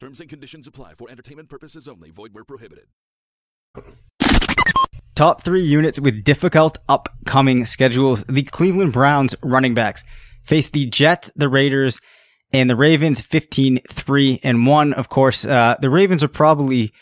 [0.00, 2.08] Terms and conditions apply for entertainment purposes only.
[2.08, 2.86] Void where prohibited.
[5.14, 8.24] Top three units with difficult upcoming schedules.
[8.24, 10.02] The Cleveland Browns running backs
[10.42, 12.00] face the Jets, the Raiders,
[12.50, 14.94] and the Ravens 15 3 and 1.
[14.94, 16.92] Of course, uh, the Ravens are probably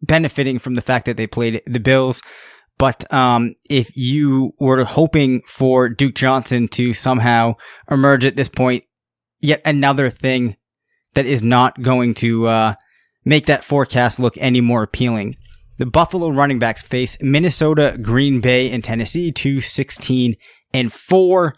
[0.00, 2.22] benefiting from the fact that they played the Bills.
[2.78, 7.56] But um, if you were hoping for Duke Johnson to somehow
[7.90, 8.84] emerge at this point,
[9.40, 10.56] yet another thing
[11.14, 12.74] that is not going to uh,
[13.24, 15.34] make that forecast look any more appealing.
[15.78, 20.34] The Buffalo running backs face Minnesota, Green Bay, and Tennessee, 2 16
[20.74, 21.54] and 4.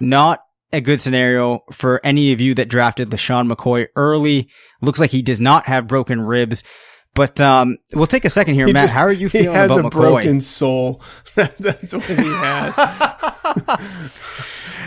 [0.00, 0.40] Not
[0.72, 4.48] a good scenario for any of you that drafted LeSean McCoy early.
[4.82, 6.64] Looks like he does not have broken ribs.
[7.14, 8.84] But um, we'll take a second here, He Matt.
[8.84, 9.70] just- how are you feeling about McCoy?
[9.70, 11.02] He has a broken soul.
[11.36, 12.74] That's what he has.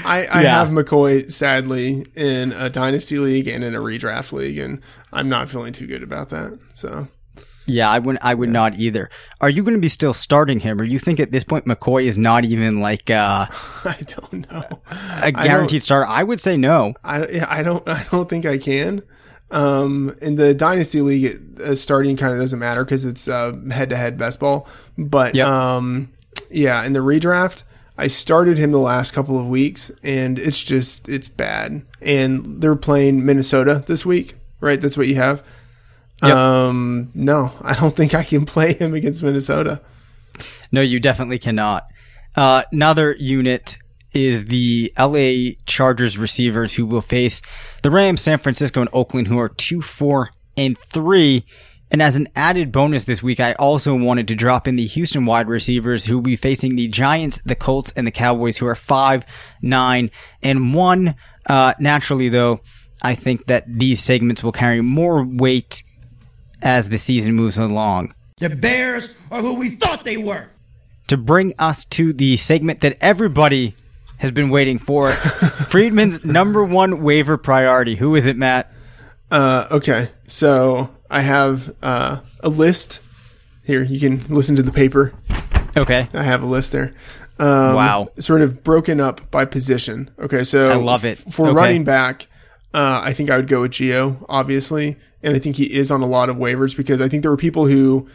[0.08, 0.60] I, I Yeah.
[0.60, 4.82] have McCoy sadly in a dynasty league and in a redraft league, and
[5.14, 6.58] I'm not feeling too good about that.
[6.74, 7.08] So
[7.66, 9.10] Yeah, I would I would not either.
[9.42, 12.04] Are you going to be still starting him, or you think at this point McCoy
[12.06, 13.48] is not even like uh,
[13.84, 14.64] I don't know.
[15.22, 16.08] a guaranteed starter?
[16.08, 16.94] I would say no.
[17.04, 19.04] I I don't I don't think I can.
[19.50, 23.90] Um, in the dynasty league, it, uh, starting kind of doesn't matter because it's head
[23.90, 24.68] to head best ball.
[24.98, 25.48] But Yep.
[25.48, 26.12] um,
[26.52, 27.64] yeah, in the redraft,
[27.98, 31.84] I started him the last couple of weeks, and it's just it's bad.
[32.02, 34.80] And they're playing Minnesota this week, right?
[34.80, 35.44] That's what you have.
[36.24, 36.36] Yep.
[36.36, 39.82] Um, no, I don't think I can play him against Minnesota.
[40.72, 41.84] No, you definitely cannot.
[42.36, 43.78] Uh, another unit
[44.14, 47.42] is the LA Chargers receivers who will face
[47.84, 51.46] the Rams, San Francisco, and Oakland, who are two, four, and three.
[51.90, 55.26] And as an added bonus this week, I also wanted to drop in the Houston
[55.26, 58.76] wide receivers who will be facing the Giants, the Colts, and the Cowboys, who are
[58.76, 59.26] five,
[59.62, 60.12] nine,
[60.44, 61.16] and one.
[61.46, 62.60] Uh, naturally, though,
[63.02, 65.84] I think that these segments will carry more weight
[66.62, 68.14] as the season moves along.
[68.40, 70.48] The Bears are who we thought they were.
[71.08, 73.76] to bring us to the segment that everybody
[74.18, 75.10] has been waiting for.
[75.70, 77.96] Freedman's number one waiver priority.
[77.96, 78.74] Who is it, Matt?
[79.32, 83.02] Uh, okay, so I have uh, a list
[83.64, 83.84] here.
[83.84, 85.14] You can listen to the paper.
[85.76, 86.08] Okay.
[86.14, 86.94] I have a list there.
[87.40, 88.10] Um, Wow.
[88.20, 90.10] Sort of broken up by position.
[90.20, 91.24] Okay, so I love it.
[91.26, 91.56] f- for Okay.
[91.56, 92.28] running back,
[92.74, 96.02] uh, I think I would go with Gio, obviously, and I think he is on
[96.02, 98.08] a lot of waivers because I think there were people who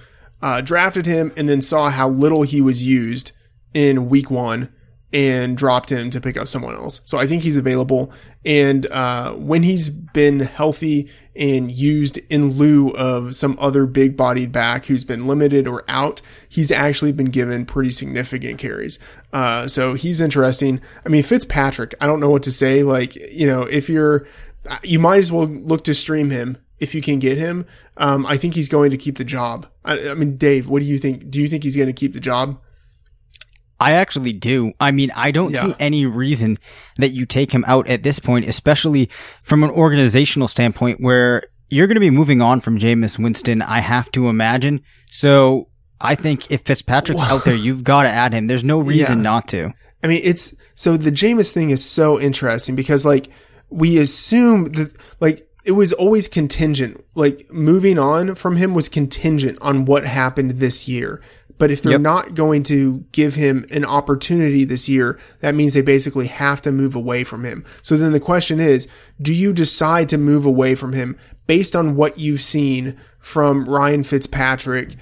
[0.43, 3.30] uh, drafted him and then saw how little he was used
[3.74, 4.68] in week one
[5.12, 7.01] and dropped him to pick up someone else.
[7.05, 8.11] So I think he's available.
[8.45, 14.53] And uh, when he's been healthy and used in lieu of some other big bodied
[14.53, 18.99] back who's been limited or out, he's actually been given pretty significant carries.
[19.33, 20.80] Uh, so he's interesting.
[21.07, 22.83] I mean, Fitzpatrick, I don't know what to say.
[22.83, 24.26] Like, you know, if you're,
[24.83, 27.64] you might as well look to stream him if you can get him.
[27.97, 29.66] Um, I think he's going to keep the job.
[29.85, 31.30] I, I mean, Dave, what do you think?
[31.30, 32.61] Do you think he's going to keep the job?
[33.83, 34.72] I actually do.
[34.80, 35.62] I mean, I don't Yeah.
[35.62, 36.59] see any reason
[36.99, 39.09] that you take him out at this point, especially
[39.43, 43.80] from an organizational standpoint where you're going to be moving on from Jameis Winston, I
[43.80, 44.80] have to imagine.
[45.11, 45.68] So
[46.01, 48.47] I think if Fitzpatrick's out there, you've got to add him.
[48.47, 49.22] There's no reason Yeah.
[49.22, 49.72] not to.
[50.05, 53.28] I mean, it's so the Jameis thing is so interesting because like
[53.70, 57.03] we assume that like it was always contingent.
[57.14, 61.22] Like moving on from him was contingent on what happened this year.
[61.62, 62.00] But if they're Yep.
[62.00, 66.72] not going to give him an opportunity this year, that means they basically have to
[66.72, 67.64] move away from him.
[67.82, 68.88] So then the question is,
[69.20, 74.02] do you decide to move away from him based on what you've seen from Ryan
[74.02, 74.96] Fitzpatrick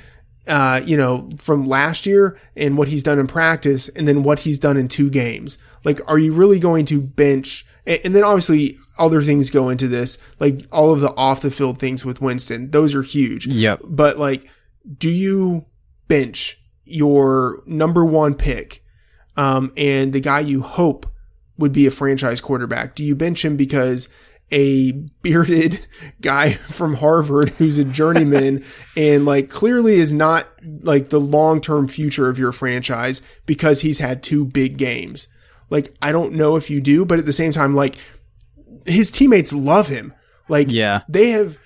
[0.47, 4.41] uh, you know, from last year and what he's done in practice and then what
[4.41, 5.57] he's done in two games.
[5.83, 7.65] Like, are you really going to bench?
[7.87, 11.51] And, and then obviously other things go into this, like all of the off the
[11.51, 12.71] field things with Winston.
[12.71, 13.47] Those are huge.
[13.47, 13.81] Yep.
[13.85, 14.51] But like,
[14.99, 15.65] do you
[16.11, 18.83] bench your number one pick?
[19.41, 21.07] um, and the guy you hope
[21.57, 22.95] would be a franchise quarterback?
[22.95, 24.09] Do you bench him because
[24.53, 24.93] a
[25.23, 25.87] bearded
[26.21, 28.65] guy from Harvard who's a journeyman
[28.97, 30.47] and like clearly is not
[30.83, 35.29] like the long-term future of your franchise because he's had two big games.
[35.71, 37.97] Like I don't know if you do, but at the same time like
[38.85, 40.13] his teammates love him.
[40.49, 41.03] Like yeah.
[41.09, 41.57] they have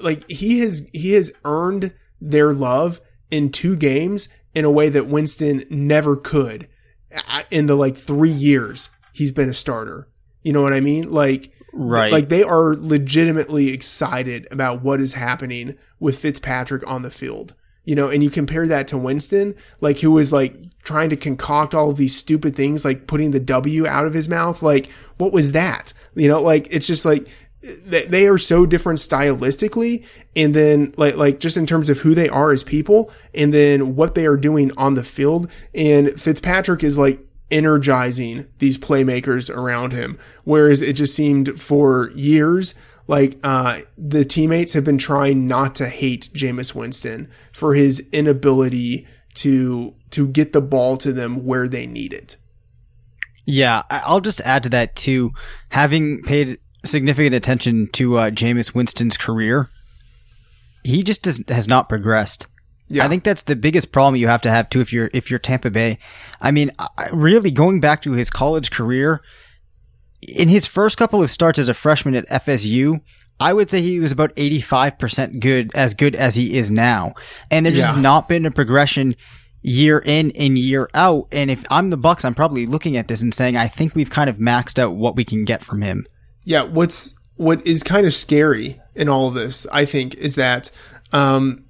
[0.00, 3.00] like he has he has earned their love
[3.30, 6.68] in two games in a way that Winston never could
[7.28, 10.08] uh, in the like 3 years he's been a starter.
[10.42, 11.10] You know what I mean?
[11.10, 12.12] Like Right.
[12.12, 17.54] Like they are legitimately excited about what is happening with Fitzpatrick on the field.
[17.84, 21.74] You know, and you compare that to Winston, like who was like trying to concoct
[21.74, 24.62] all of these stupid things, like putting the W out of his mouth.
[24.62, 25.92] Like, what was that?
[26.14, 27.28] You know, like it's just like
[27.86, 30.04] they are so different stylistically
[30.36, 33.96] and then like like just in terms of who they are as people and then
[33.96, 39.92] what they are doing on the field and Fitzpatrick is like energizing these playmakers around
[39.92, 40.18] him.
[40.44, 42.74] Whereas it just seemed for years
[43.06, 49.06] like uh, the teammates have been trying not to hate Jameis Winston for his inability
[49.34, 52.36] to to get the ball to them where they need it.
[53.46, 55.32] Yeah, I'll just add to that too.
[55.70, 59.68] Having paid significant attention to uh, Jameis Winston's career,
[60.82, 62.46] he just does, has not progressed.
[62.88, 63.04] Yeah.
[63.04, 65.38] I think that's the biggest problem you have to have too if you're if you're
[65.38, 65.98] Tampa Bay.
[66.40, 66.70] I mean,
[67.12, 69.22] really going back to his college career,
[70.28, 73.00] in his first couple of starts as a freshman at FSU,
[73.40, 77.14] I would say he was about 85% good, as good as he is now.
[77.50, 77.86] And there's yeah.
[77.86, 79.16] just not been a progression
[79.62, 81.28] year in and year out.
[81.32, 84.10] And if I'm the Bucs, I'm probably looking at this and saying, I think we've
[84.10, 86.06] kind of maxed out what we can get from him.
[86.44, 86.62] Yeah.
[86.62, 90.70] What's, what is kind of scary in all of this, I think, is that,
[91.12, 91.63] um,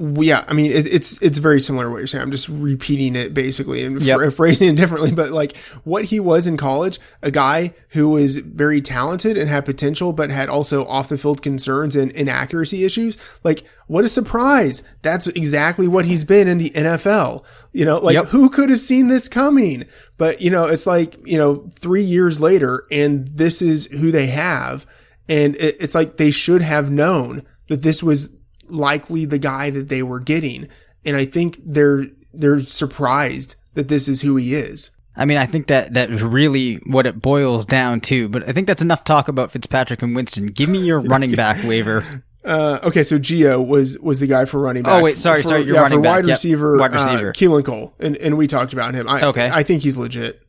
[0.00, 2.22] yeah, I mean, it, it's it's very similar to what you're saying.
[2.22, 4.32] I'm just repeating it basically and yep.
[4.32, 5.10] phrasing it differently.
[5.10, 9.64] But like what he was in college, a guy who was very talented and had
[9.64, 13.18] potential, but had also off the field concerns and inaccuracy issues.
[13.42, 14.84] Like, what a surprise!
[15.02, 17.44] That's exactly what he's been in the NFL.
[17.72, 18.26] You know, like yep.
[18.26, 19.84] who could have seen this coming?
[20.16, 24.28] But you know, it's like you know, three years later, and this is who they
[24.28, 24.86] have,
[25.28, 28.37] and it, it's like they should have known that this was
[28.70, 30.68] likely the guy that they were getting.
[31.04, 34.90] And I think they're, they're surprised that this is who he is.
[35.16, 38.28] I mean, I think that that's really what it boils down to.
[38.28, 40.46] But I think that's enough talk about Fitzpatrick and Winston.
[40.46, 42.22] Give me your running back waiver.
[42.44, 45.00] Uh, okay, so Gio was was the guy for running back.
[45.00, 46.16] Oh wait, sorry, for, sorry, you're yeah, running for back.
[46.16, 46.34] wide yep.
[46.34, 49.08] receiver, wide receiver, uh, Keelan Cole, and and we talked about him.
[49.08, 50.40] I, okay, I think he's legit.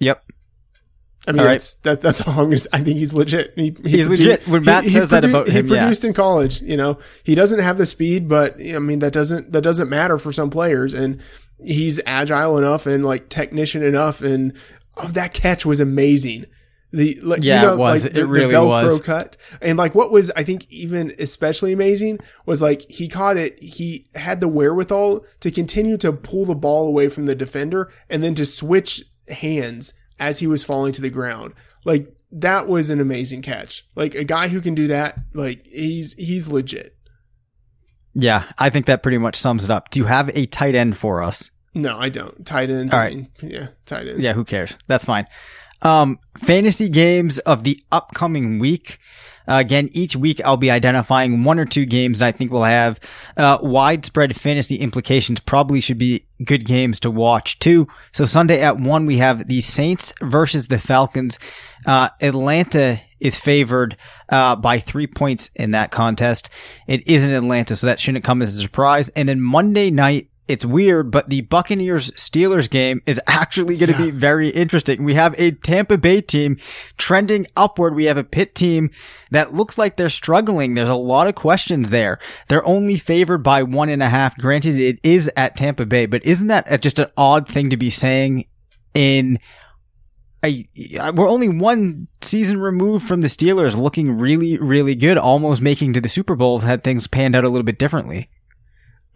[0.00, 0.24] Yep.
[1.26, 2.68] I mean, that's that, that's all I'm gonna say.
[2.72, 3.52] I think he's legit.
[3.56, 4.48] He, he he's produ- legit.
[4.48, 6.08] When Matt he, says produ- that about him, he produced yeah.
[6.08, 6.60] in college.
[6.60, 10.18] You know, he doesn't have the speed, but I mean that doesn't that doesn't matter
[10.18, 10.94] for some players.
[10.94, 11.20] And
[11.58, 14.22] he's agile enough and like technician enough.
[14.22, 14.52] And
[14.96, 16.46] oh, that catch was amazing.
[16.92, 18.04] The like, yeah, you know, it was.
[18.04, 19.00] Like, the, it really the Velcro was.
[19.00, 19.36] cut.
[19.60, 23.60] And like what was I think even especially amazing was like he caught it.
[23.60, 28.22] He had the wherewithal to continue to pull the ball away from the defender and
[28.22, 31.54] then to switch hands as he was falling to the ground.
[31.84, 33.86] Like that was an amazing catch.
[33.94, 36.96] Like a guy who can do that, like he's he's legit.
[38.14, 39.90] Yeah, I think that pretty much sums it up.
[39.90, 41.50] Do you have a tight end for us?
[41.74, 42.46] No, I don't.
[42.46, 42.94] Tight ends.
[42.94, 44.20] All I mean, yeah, tight ends.
[44.20, 44.78] Yeah, who cares?
[44.88, 45.26] That's fine.
[45.82, 48.98] Um, fantasy games of the upcoming week.
[49.48, 53.00] Uh, again, each week I'll be identifying one or two games I think will have
[53.36, 55.40] uh, widespread fantasy implications.
[55.40, 57.86] Probably should be good games to watch too.
[58.12, 61.38] So Sunday at one we have the Saints versus the Falcons.
[61.86, 63.96] Uh, Atlanta is favored
[64.28, 66.50] uh, by three points in that contest.
[66.86, 69.08] It is in Atlanta, so that shouldn't come as a surprise.
[69.10, 73.98] And then Monday night it's weird, but the Buccaneers Steelers game is actually going to
[73.98, 74.10] yeah.
[74.10, 75.04] be very interesting.
[75.04, 76.56] We have a Tampa Bay team
[76.96, 77.94] trending upward.
[77.94, 78.90] We have a Pitt team
[79.30, 80.74] that looks like they're struggling.
[80.74, 82.18] There's a lot of questions there.
[82.48, 84.36] They're only favored by one and a half.
[84.38, 87.90] Granted, it is at Tampa Bay, but isn't that just an odd thing to be
[87.90, 88.46] saying
[88.94, 89.38] in
[90.44, 90.64] a,
[91.12, 96.00] we're only one season removed from the Steelers looking really, really good, almost making to
[96.00, 98.30] the Super Bowl had things panned out a little bit differently.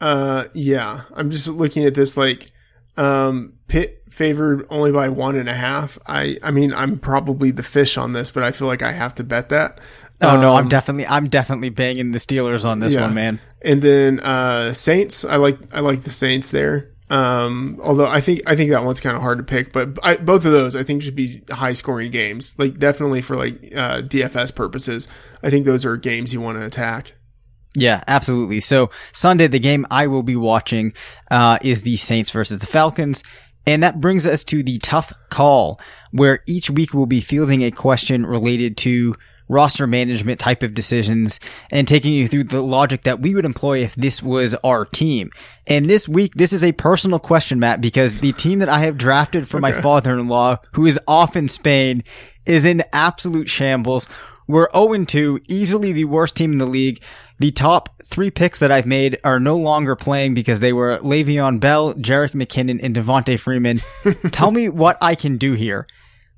[0.01, 2.47] Uh, yeah, I'm just looking at this like,
[2.97, 5.99] um, Pitt favored only by one and a half.
[6.07, 9.15] I, I mean, I'm probably the fish on this, but I feel like I have
[9.17, 9.81] to bet that.
[10.23, 13.03] Oh um, no, I'm um, definitely, I'm definitely banging the Steelers on this yeah.
[13.03, 13.41] one, man.
[13.63, 16.91] And then, uh, Saints, I like, I like the Saints there.
[17.09, 20.17] Um, although I think, I think that one's kind of hard to pick, but I,
[20.17, 22.59] both of those I think should be high scoring games.
[22.59, 25.09] Like definitely for like, uh, DFS purposes.
[25.43, 27.15] I think those are games you want to attack.
[27.75, 28.61] Yeah, absolutely.
[28.61, 30.93] So Sunday, the game I will be watching
[31.31, 33.23] uh, is the Saints versus the Falcons.
[33.67, 35.79] And that brings us to the tough call,
[36.11, 39.15] where each week we'll be fielding a question related to
[39.51, 41.41] roster management type of decisions
[41.71, 45.31] and taking you through the logic that we would employ if this was our team.
[45.67, 48.97] And this week, this is a personal question, Matt, because the team that I have
[48.97, 52.05] drafted for my father-in-law, who is off in Spain,
[52.47, 54.09] is in absolute shambles.
[54.47, 57.03] We're 0-2, easily the worst team in the league.
[57.41, 61.59] The top three picks that I've made are no longer playing because they were Le'Veon
[61.59, 63.81] Bell, Jerick McKinnon, and Devonta Freeman.
[64.31, 65.87] Tell me what I can do here.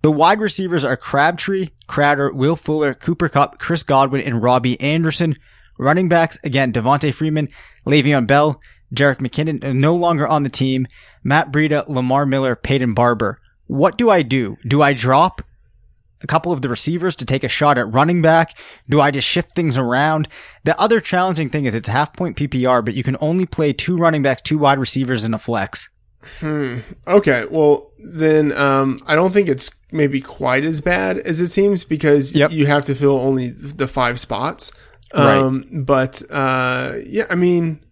[0.03, 5.37] The wide receivers are Crabtree, Crowder, Will Fuller, Cooper Kupp, Chris Godwin, and Robbie Anderson.
[5.77, 7.49] Running backs, again, Devonta Freeman,
[7.85, 8.61] Le'Veon Bell,
[8.95, 10.87] Jerick McKinnon, no longer on the team,
[11.25, 13.41] Matt Breida, Lamar Miller, Peyton Barber.
[13.67, 14.57] What do I do?
[14.69, 15.43] Do I drop
[16.23, 18.57] a couple of the receivers to take a shot at running back?
[18.89, 20.29] Do I just shift things around?
[20.65, 23.97] The other challenging thing is it's half point PPR, but you can only play two
[23.97, 25.89] running backs, two wide receivers, and a flex.
[26.39, 26.79] Hmm.
[27.07, 27.47] Okay.
[27.51, 32.35] Well, then um, I don't think it's maybe quite as bad as it seems because
[32.35, 34.73] you have to fill only the five spots.
[35.15, 35.37] Right.
[35.37, 37.85] Um, but uh, yeah, I mean,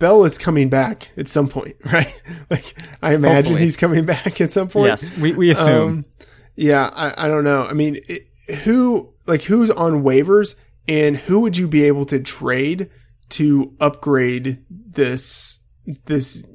[0.00, 2.20] Bell is coming back at some point, right?
[2.50, 3.62] like I imagine Hopefully.
[3.62, 4.88] he's coming back at some point.
[4.88, 5.88] Yes, we- we assume.
[5.98, 6.04] Um,
[6.56, 7.66] yeah, I, I don't know.
[7.66, 8.28] I mean, it,
[8.64, 10.56] who like who's on waivers
[10.88, 12.90] and who would you be able to trade
[13.30, 15.60] to upgrade this
[16.06, 16.46] this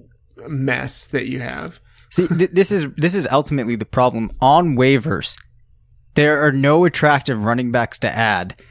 [0.48, 1.80] mess that you have?
[2.10, 5.38] See, th- this is this is ultimately the problem on waivers.
[6.16, 8.62] There are no attractive running backs to add,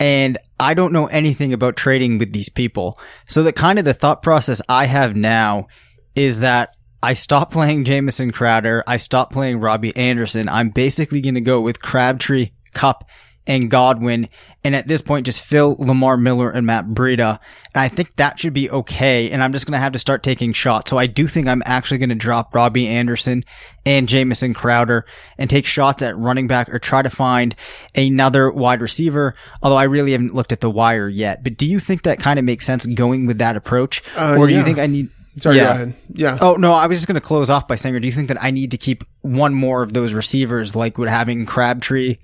[0.00, 2.98] and I don't know anything about trading with these people.
[3.26, 5.68] So the kind of the thought process I have now
[6.14, 10.48] is that I stop playing Jamison Crowder, I stop playing Robbie Anderson.
[10.48, 13.04] I'm basically going to go with Crabtree, Kupp,
[13.46, 14.28] and Godwin,
[14.62, 17.38] and at this point just fill Lamar Miller and Matt Breida.
[17.74, 19.30] And I think that should be okay.
[19.30, 20.90] And I'm just going to have to start taking shots.
[20.90, 23.44] So I do think I'm actually going to drop Robbie Anderson
[23.86, 25.06] and Jamison Crowder
[25.38, 27.54] and take shots at running back or try to find
[27.94, 29.34] another wide receiver.
[29.62, 31.42] Although I really haven't looked at the wire yet.
[31.42, 34.46] But do you think that kind of makes sense going with that approach, Uh, or
[34.46, 35.08] do you think I need?
[35.36, 35.94] Sorry, go ahead.
[36.12, 36.38] Yeah.
[36.40, 38.28] Oh no, I was just going to close off by saying, or do you think
[38.28, 42.16] that I need to keep one more of those receivers, like would having Crabtree,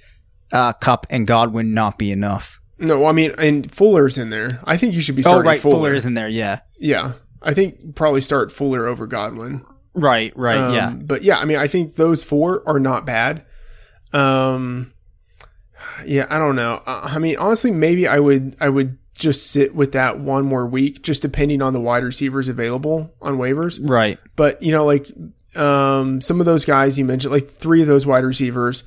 [0.52, 2.60] uh, Kupp, and Godwin not be enough?
[2.78, 4.60] No, I mean, and Fuller's in there.
[4.64, 5.76] I think you should be Oh, right, Fuller.
[5.76, 6.28] Fuller is in there.
[6.28, 9.64] Yeah, Yeah, I think probably start Fuller over Godwin.
[9.94, 10.58] right, right.
[10.58, 13.44] Um, yeah, but yeah, I mean, I think those four are not bad.
[14.12, 14.92] Um,
[16.04, 16.80] yeah, I don't know.
[16.86, 20.66] Uh, I mean, honestly, maybe I would, I would just sit with that one more
[20.66, 23.78] week, just depending on the wide receivers available on waivers.
[23.82, 24.18] right.
[24.36, 25.06] But you know, like,
[25.56, 28.82] um, some of those guys you mentioned, like three of those wide receivers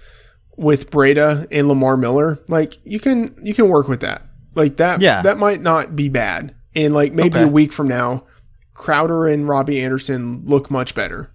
[0.58, 4.24] with Breida and Lamar Miller, like you can, you can work with that.
[4.56, 5.22] Like that, Yeah.
[5.22, 6.56] that might not be bad.
[6.76, 7.44] And like maybe Okay.
[7.44, 8.26] a week from now,
[8.74, 11.32] Crowder and Robbie Anderson look much better.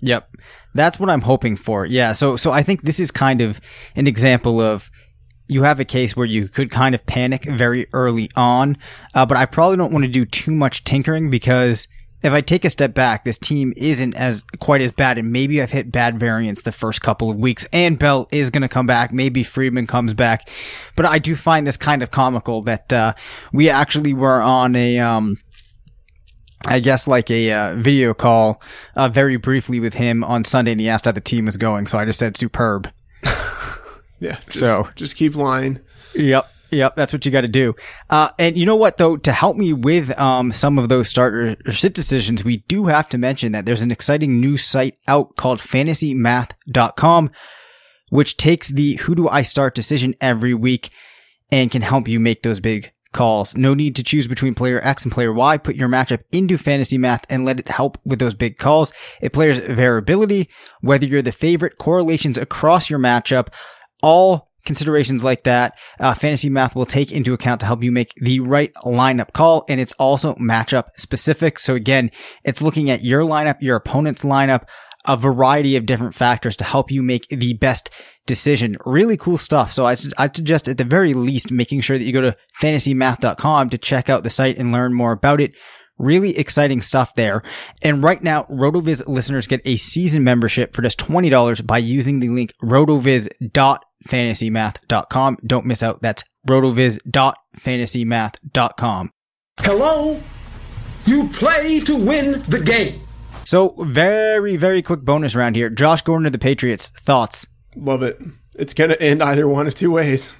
[0.00, 0.28] Yep.
[0.74, 1.86] That's what I'm hoping for.
[1.86, 2.12] Yeah.
[2.12, 3.60] So, so I think this is kind of
[3.96, 4.90] an example of
[5.46, 8.76] you have a case where you could kind of panic very early on,
[9.14, 11.86] uh, but I probably don't want to do too much tinkering because
[12.24, 15.60] if I take a step back, this team isn't as quite as bad, and maybe
[15.60, 17.66] I've hit bad variance the first couple of weeks.
[17.70, 19.12] And Bell is going to come back.
[19.12, 20.48] Maybe Freeman comes back,
[20.96, 23.12] but I do find this kind of comical that uh,
[23.52, 25.36] we actually were on a um,
[26.66, 28.62] I guess like a uh, video call
[28.96, 31.86] uh, very briefly with him on Sunday, and he asked how the team was going.
[31.86, 32.90] So I just said superb.
[34.24, 34.38] Yeah.
[34.46, 35.80] Just, So- just keep lying.
[36.14, 36.48] Yep.
[36.70, 37.76] Yep, that's what you got to do.
[38.10, 41.54] Uh, and you know what, though, to help me with um, some of those starter
[41.64, 45.36] or sit decisions, we do have to mention that there's an exciting new site out
[45.36, 47.30] called fantasymath.com,
[48.10, 50.90] which takes the who do I start decision every week
[51.52, 53.56] and can help you make those big calls.
[53.56, 55.56] No need to choose between player X and player Y.
[55.58, 58.92] Put your matchup into fantasy math and let it help with those big calls.
[59.20, 60.48] It players variability,
[60.80, 63.48] whether you're the favorite, correlations across your matchup,
[64.04, 68.12] all considerations like that, uh, fantasy math will take into account to help you make
[68.16, 69.64] the right lineup call.
[69.68, 71.58] And it's also matchup specific.
[71.58, 72.10] So again,
[72.44, 74.64] it's looking at your lineup, your opponent's lineup,
[75.06, 77.90] a variety of different factors to help you make the best
[78.26, 78.76] decision.
[78.86, 79.72] Really cool stuff.
[79.72, 83.70] So I, I suggest at the very least making sure that you go to fantasymath.com
[83.70, 85.54] to check out the site and learn more about it.
[85.96, 87.42] Really exciting stuff there.
[87.82, 92.30] And right now, RotoViz listeners get a season membership for just $20 by using the
[92.30, 92.52] link
[94.08, 95.38] rotoviz.fantasymath.com.
[95.46, 96.00] Don't miss out.
[96.02, 99.10] That's rotoviz.fantasymath.com.
[99.60, 100.20] Hello?
[101.06, 103.00] You play to win the game.
[103.44, 105.68] So very, very quick bonus round here.
[105.68, 106.88] Josh Gordon to the Patriots.
[106.90, 107.46] Thoughts?
[107.76, 108.18] Love it.
[108.56, 110.34] It's gonna end either one of two ways.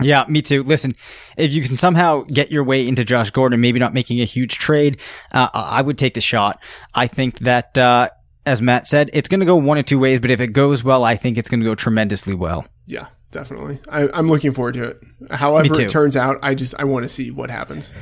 [0.00, 0.62] Yeah, me too.
[0.62, 0.94] Listen,
[1.36, 4.56] if you can somehow get your way into Josh Gordon, maybe not making a huge
[4.56, 4.98] trade,
[5.32, 6.62] uh, I would take the shot.
[6.94, 8.08] I think that uh,
[8.48, 10.82] as Matt said, it's going to go one of two ways, but if it goes
[10.82, 12.66] well, I think it's going to go tremendously well.
[12.86, 13.78] Yeah, definitely.
[13.88, 15.02] I, I'm looking forward to it.
[15.30, 17.94] However it turns out, I just I want to see what happens.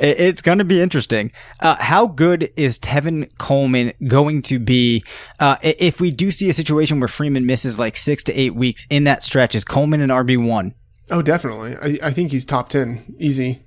[0.00, 1.32] It's going to be interesting.
[1.58, 5.02] Uh, how good is Tevin Coleman going to be?
[5.40, 8.86] Uh, if we do see a situation where Freeman misses like six to eight weeks
[8.90, 10.74] in that stretch, is Coleman an RB one?
[11.10, 11.76] Oh, definitely.
[11.76, 13.64] I, I think he's top ten, easy.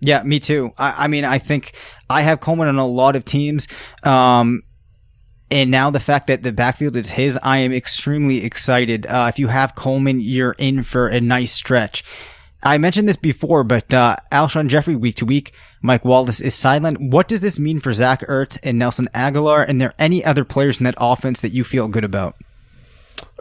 [0.00, 0.72] Yeah, me too.
[0.78, 1.72] I, I mean, I think
[2.08, 3.66] I have Coleman on a lot of teams.
[4.02, 4.62] Um,
[5.54, 9.06] and now the fact that the backfield is his, I am extremely excited.
[9.06, 12.02] Uh, if you have Coleman, you're in for a nice stretch.
[12.60, 17.00] I mentioned this before, but uh, Alshon Jeffery week to week, Mike Wallace is silent.
[17.00, 19.64] What does this mean for Zach Ertz and Nelson Agholor?
[19.68, 22.34] And there any other players in that offense that you feel good about?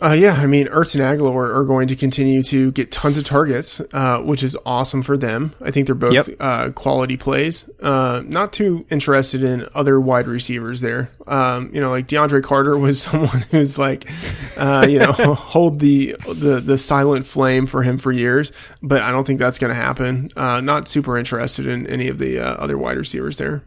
[0.01, 3.23] Uh, yeah, I mean, Ertz and Agholor are going to continue to get tons of
[3.23, 5.53] targets, uh, which is awesome for them.
[5.61, 6.27] I think they're both yep.
[6.39, 7.69] uh, quality plays.
[7.79, 11.11] Uh, not too interested in other wide receivers there.
[11.27, 14.09] Um, you know, like DeAndre Carter was someone who's like,
[14.57, 18.51] uh, you know, hold the, the the silent flame for him for years,
[18.81, 20.29] but I don't think that's going to happen.
[20.35, 23.63] Uh, not super interested in any of the other wide receivers there.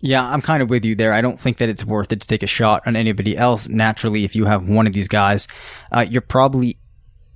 [0.00, 1.12] Yeah, I'm kind of with you there.
[1.12, 3.68] I don't think that it's worth it to take a shot on anybody else.
[3.68, 5.46] Naturally, if you have one of these guys,
[5.92, 6.78] uh, you're probably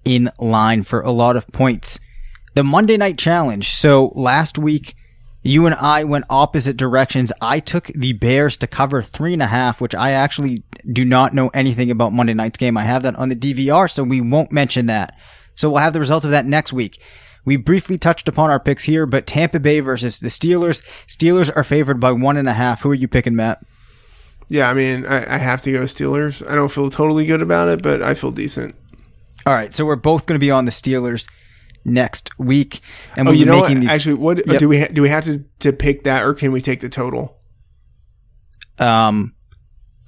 [0.04, 1.98] in line for a lot of points.
[2.54, 3.70] The Monday night challenge.
[3.70, 4.94] So last week,
[5.42, 7.30] you and I went opposite directions.
[7.40, 11.34] I took the Bears to cover three and a half, which I actually do not
[11.34, 12.78] know anything about Monday night's game.
[12.78, 15.14] I have that on the DVR, so we won't mention that.
[15.54, 16.98] So we'll have the results of that next week.
[17.44, 20.82] We briefly touched upon our picks here, but Tampa Bay versus the Steelers.
[21.06, 22.82] Steelers are favored by one and a half.
[22.82, 23.64] Who are you picking, Matt?
[24.48, 26.48] Yeah, I mean, I, I have to go Steelers.
[26.50, 28.74] I don't feel totally good about it, but I feel decent.
[29.46, 31.28] All right, so we're both going to be on the Steelers
[31.84, 32.80] next week,
[33.16, 33.74] and oh, we'll you know what?
[33.74, 34.58] These- Actually, what yep.
[34.58, 35.02] do we ha- do?
[35.02, 37.38] We have to to pick that, or can we take the total?
[38.78, 39.34] Um,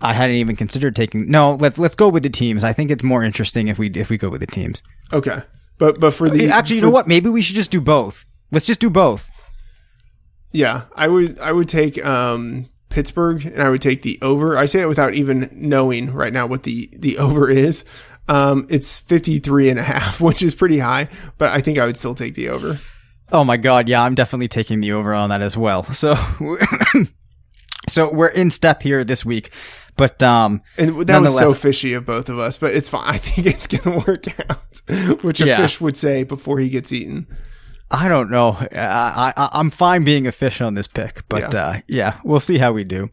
[0.01, 1.31] I hadn't even considered taking.
[1.31, 2.65] No, let's let's go with the teams.
[2.65, 4.83] I think it's more interesting if we if we go with the teams.
[5.13, 5.43] Okay.
[5.79, 7.09] But but for the actually, for, you know what?
[7.09, 8.25] Maybe we should just do both.
[8.51, 9.31] Let's just do both.
[10.53, 14.57] Yeah, I would I would take um, Pittsburgh and I would take the over.
[14.57, 17.85] I say it without even knowing right now what the the over is.
[18.29, 21.09] Um, it's 53 and a half, which is pretty high,
[21.39, 22.81] but I think I would still take the over.
[23.31, 25.85] Oh my god, yeah, I'm definitely taking the over on that as well.
[25.93, 26.17] So
[27.89, 29.51] so we're in step here this week.
[29.97, 33.03] But um, and that was so fishy of both of us, but it's fine.
[33.07, 35.57] I think it's gonna work out, which a yeah.
[35.57, 37.27] fish would say before he gets eaten.
[37.89, 38.57] I don't know.
[38.77, 41.61] I, I am fine being a fish on this pick, but yeah.
[41.61, 43.11] Uh, yeah, we'll see how we do.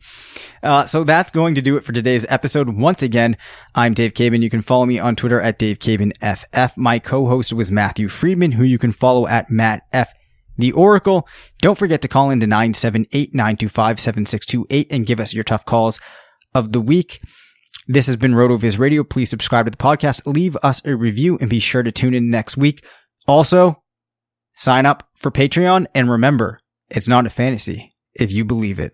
[0.63, 2.69] Uh, so that's going to do it for today's episode.
[2.69, 3.37] Once again,
[3.75, 4.41] I'm Dave Caban.
[4.41, 6.75] You can follow me on Twitter at Dave Caban FF.
[6.75, 10.11] My co-host was Matthew Freedman, who you can follow at Matt F.
[10.57, 11.27] The Oracle.
[11.61, 15.99] Don't forget to call into 978 925 7628 and give us your tough calls
[16.55, 17.21] of the week.
[17.87, 19.03] This has been RotoViz Radio.
[19.03, 22.29] Please subscribe to the podcast, leave us a review, and be sure to tune in
[22.29, 22.85] next week.
[23.27, 23.81] Also,
[24.55, 28.93] sign up for Patreon, and remember, it's not a fantasy if you believe it.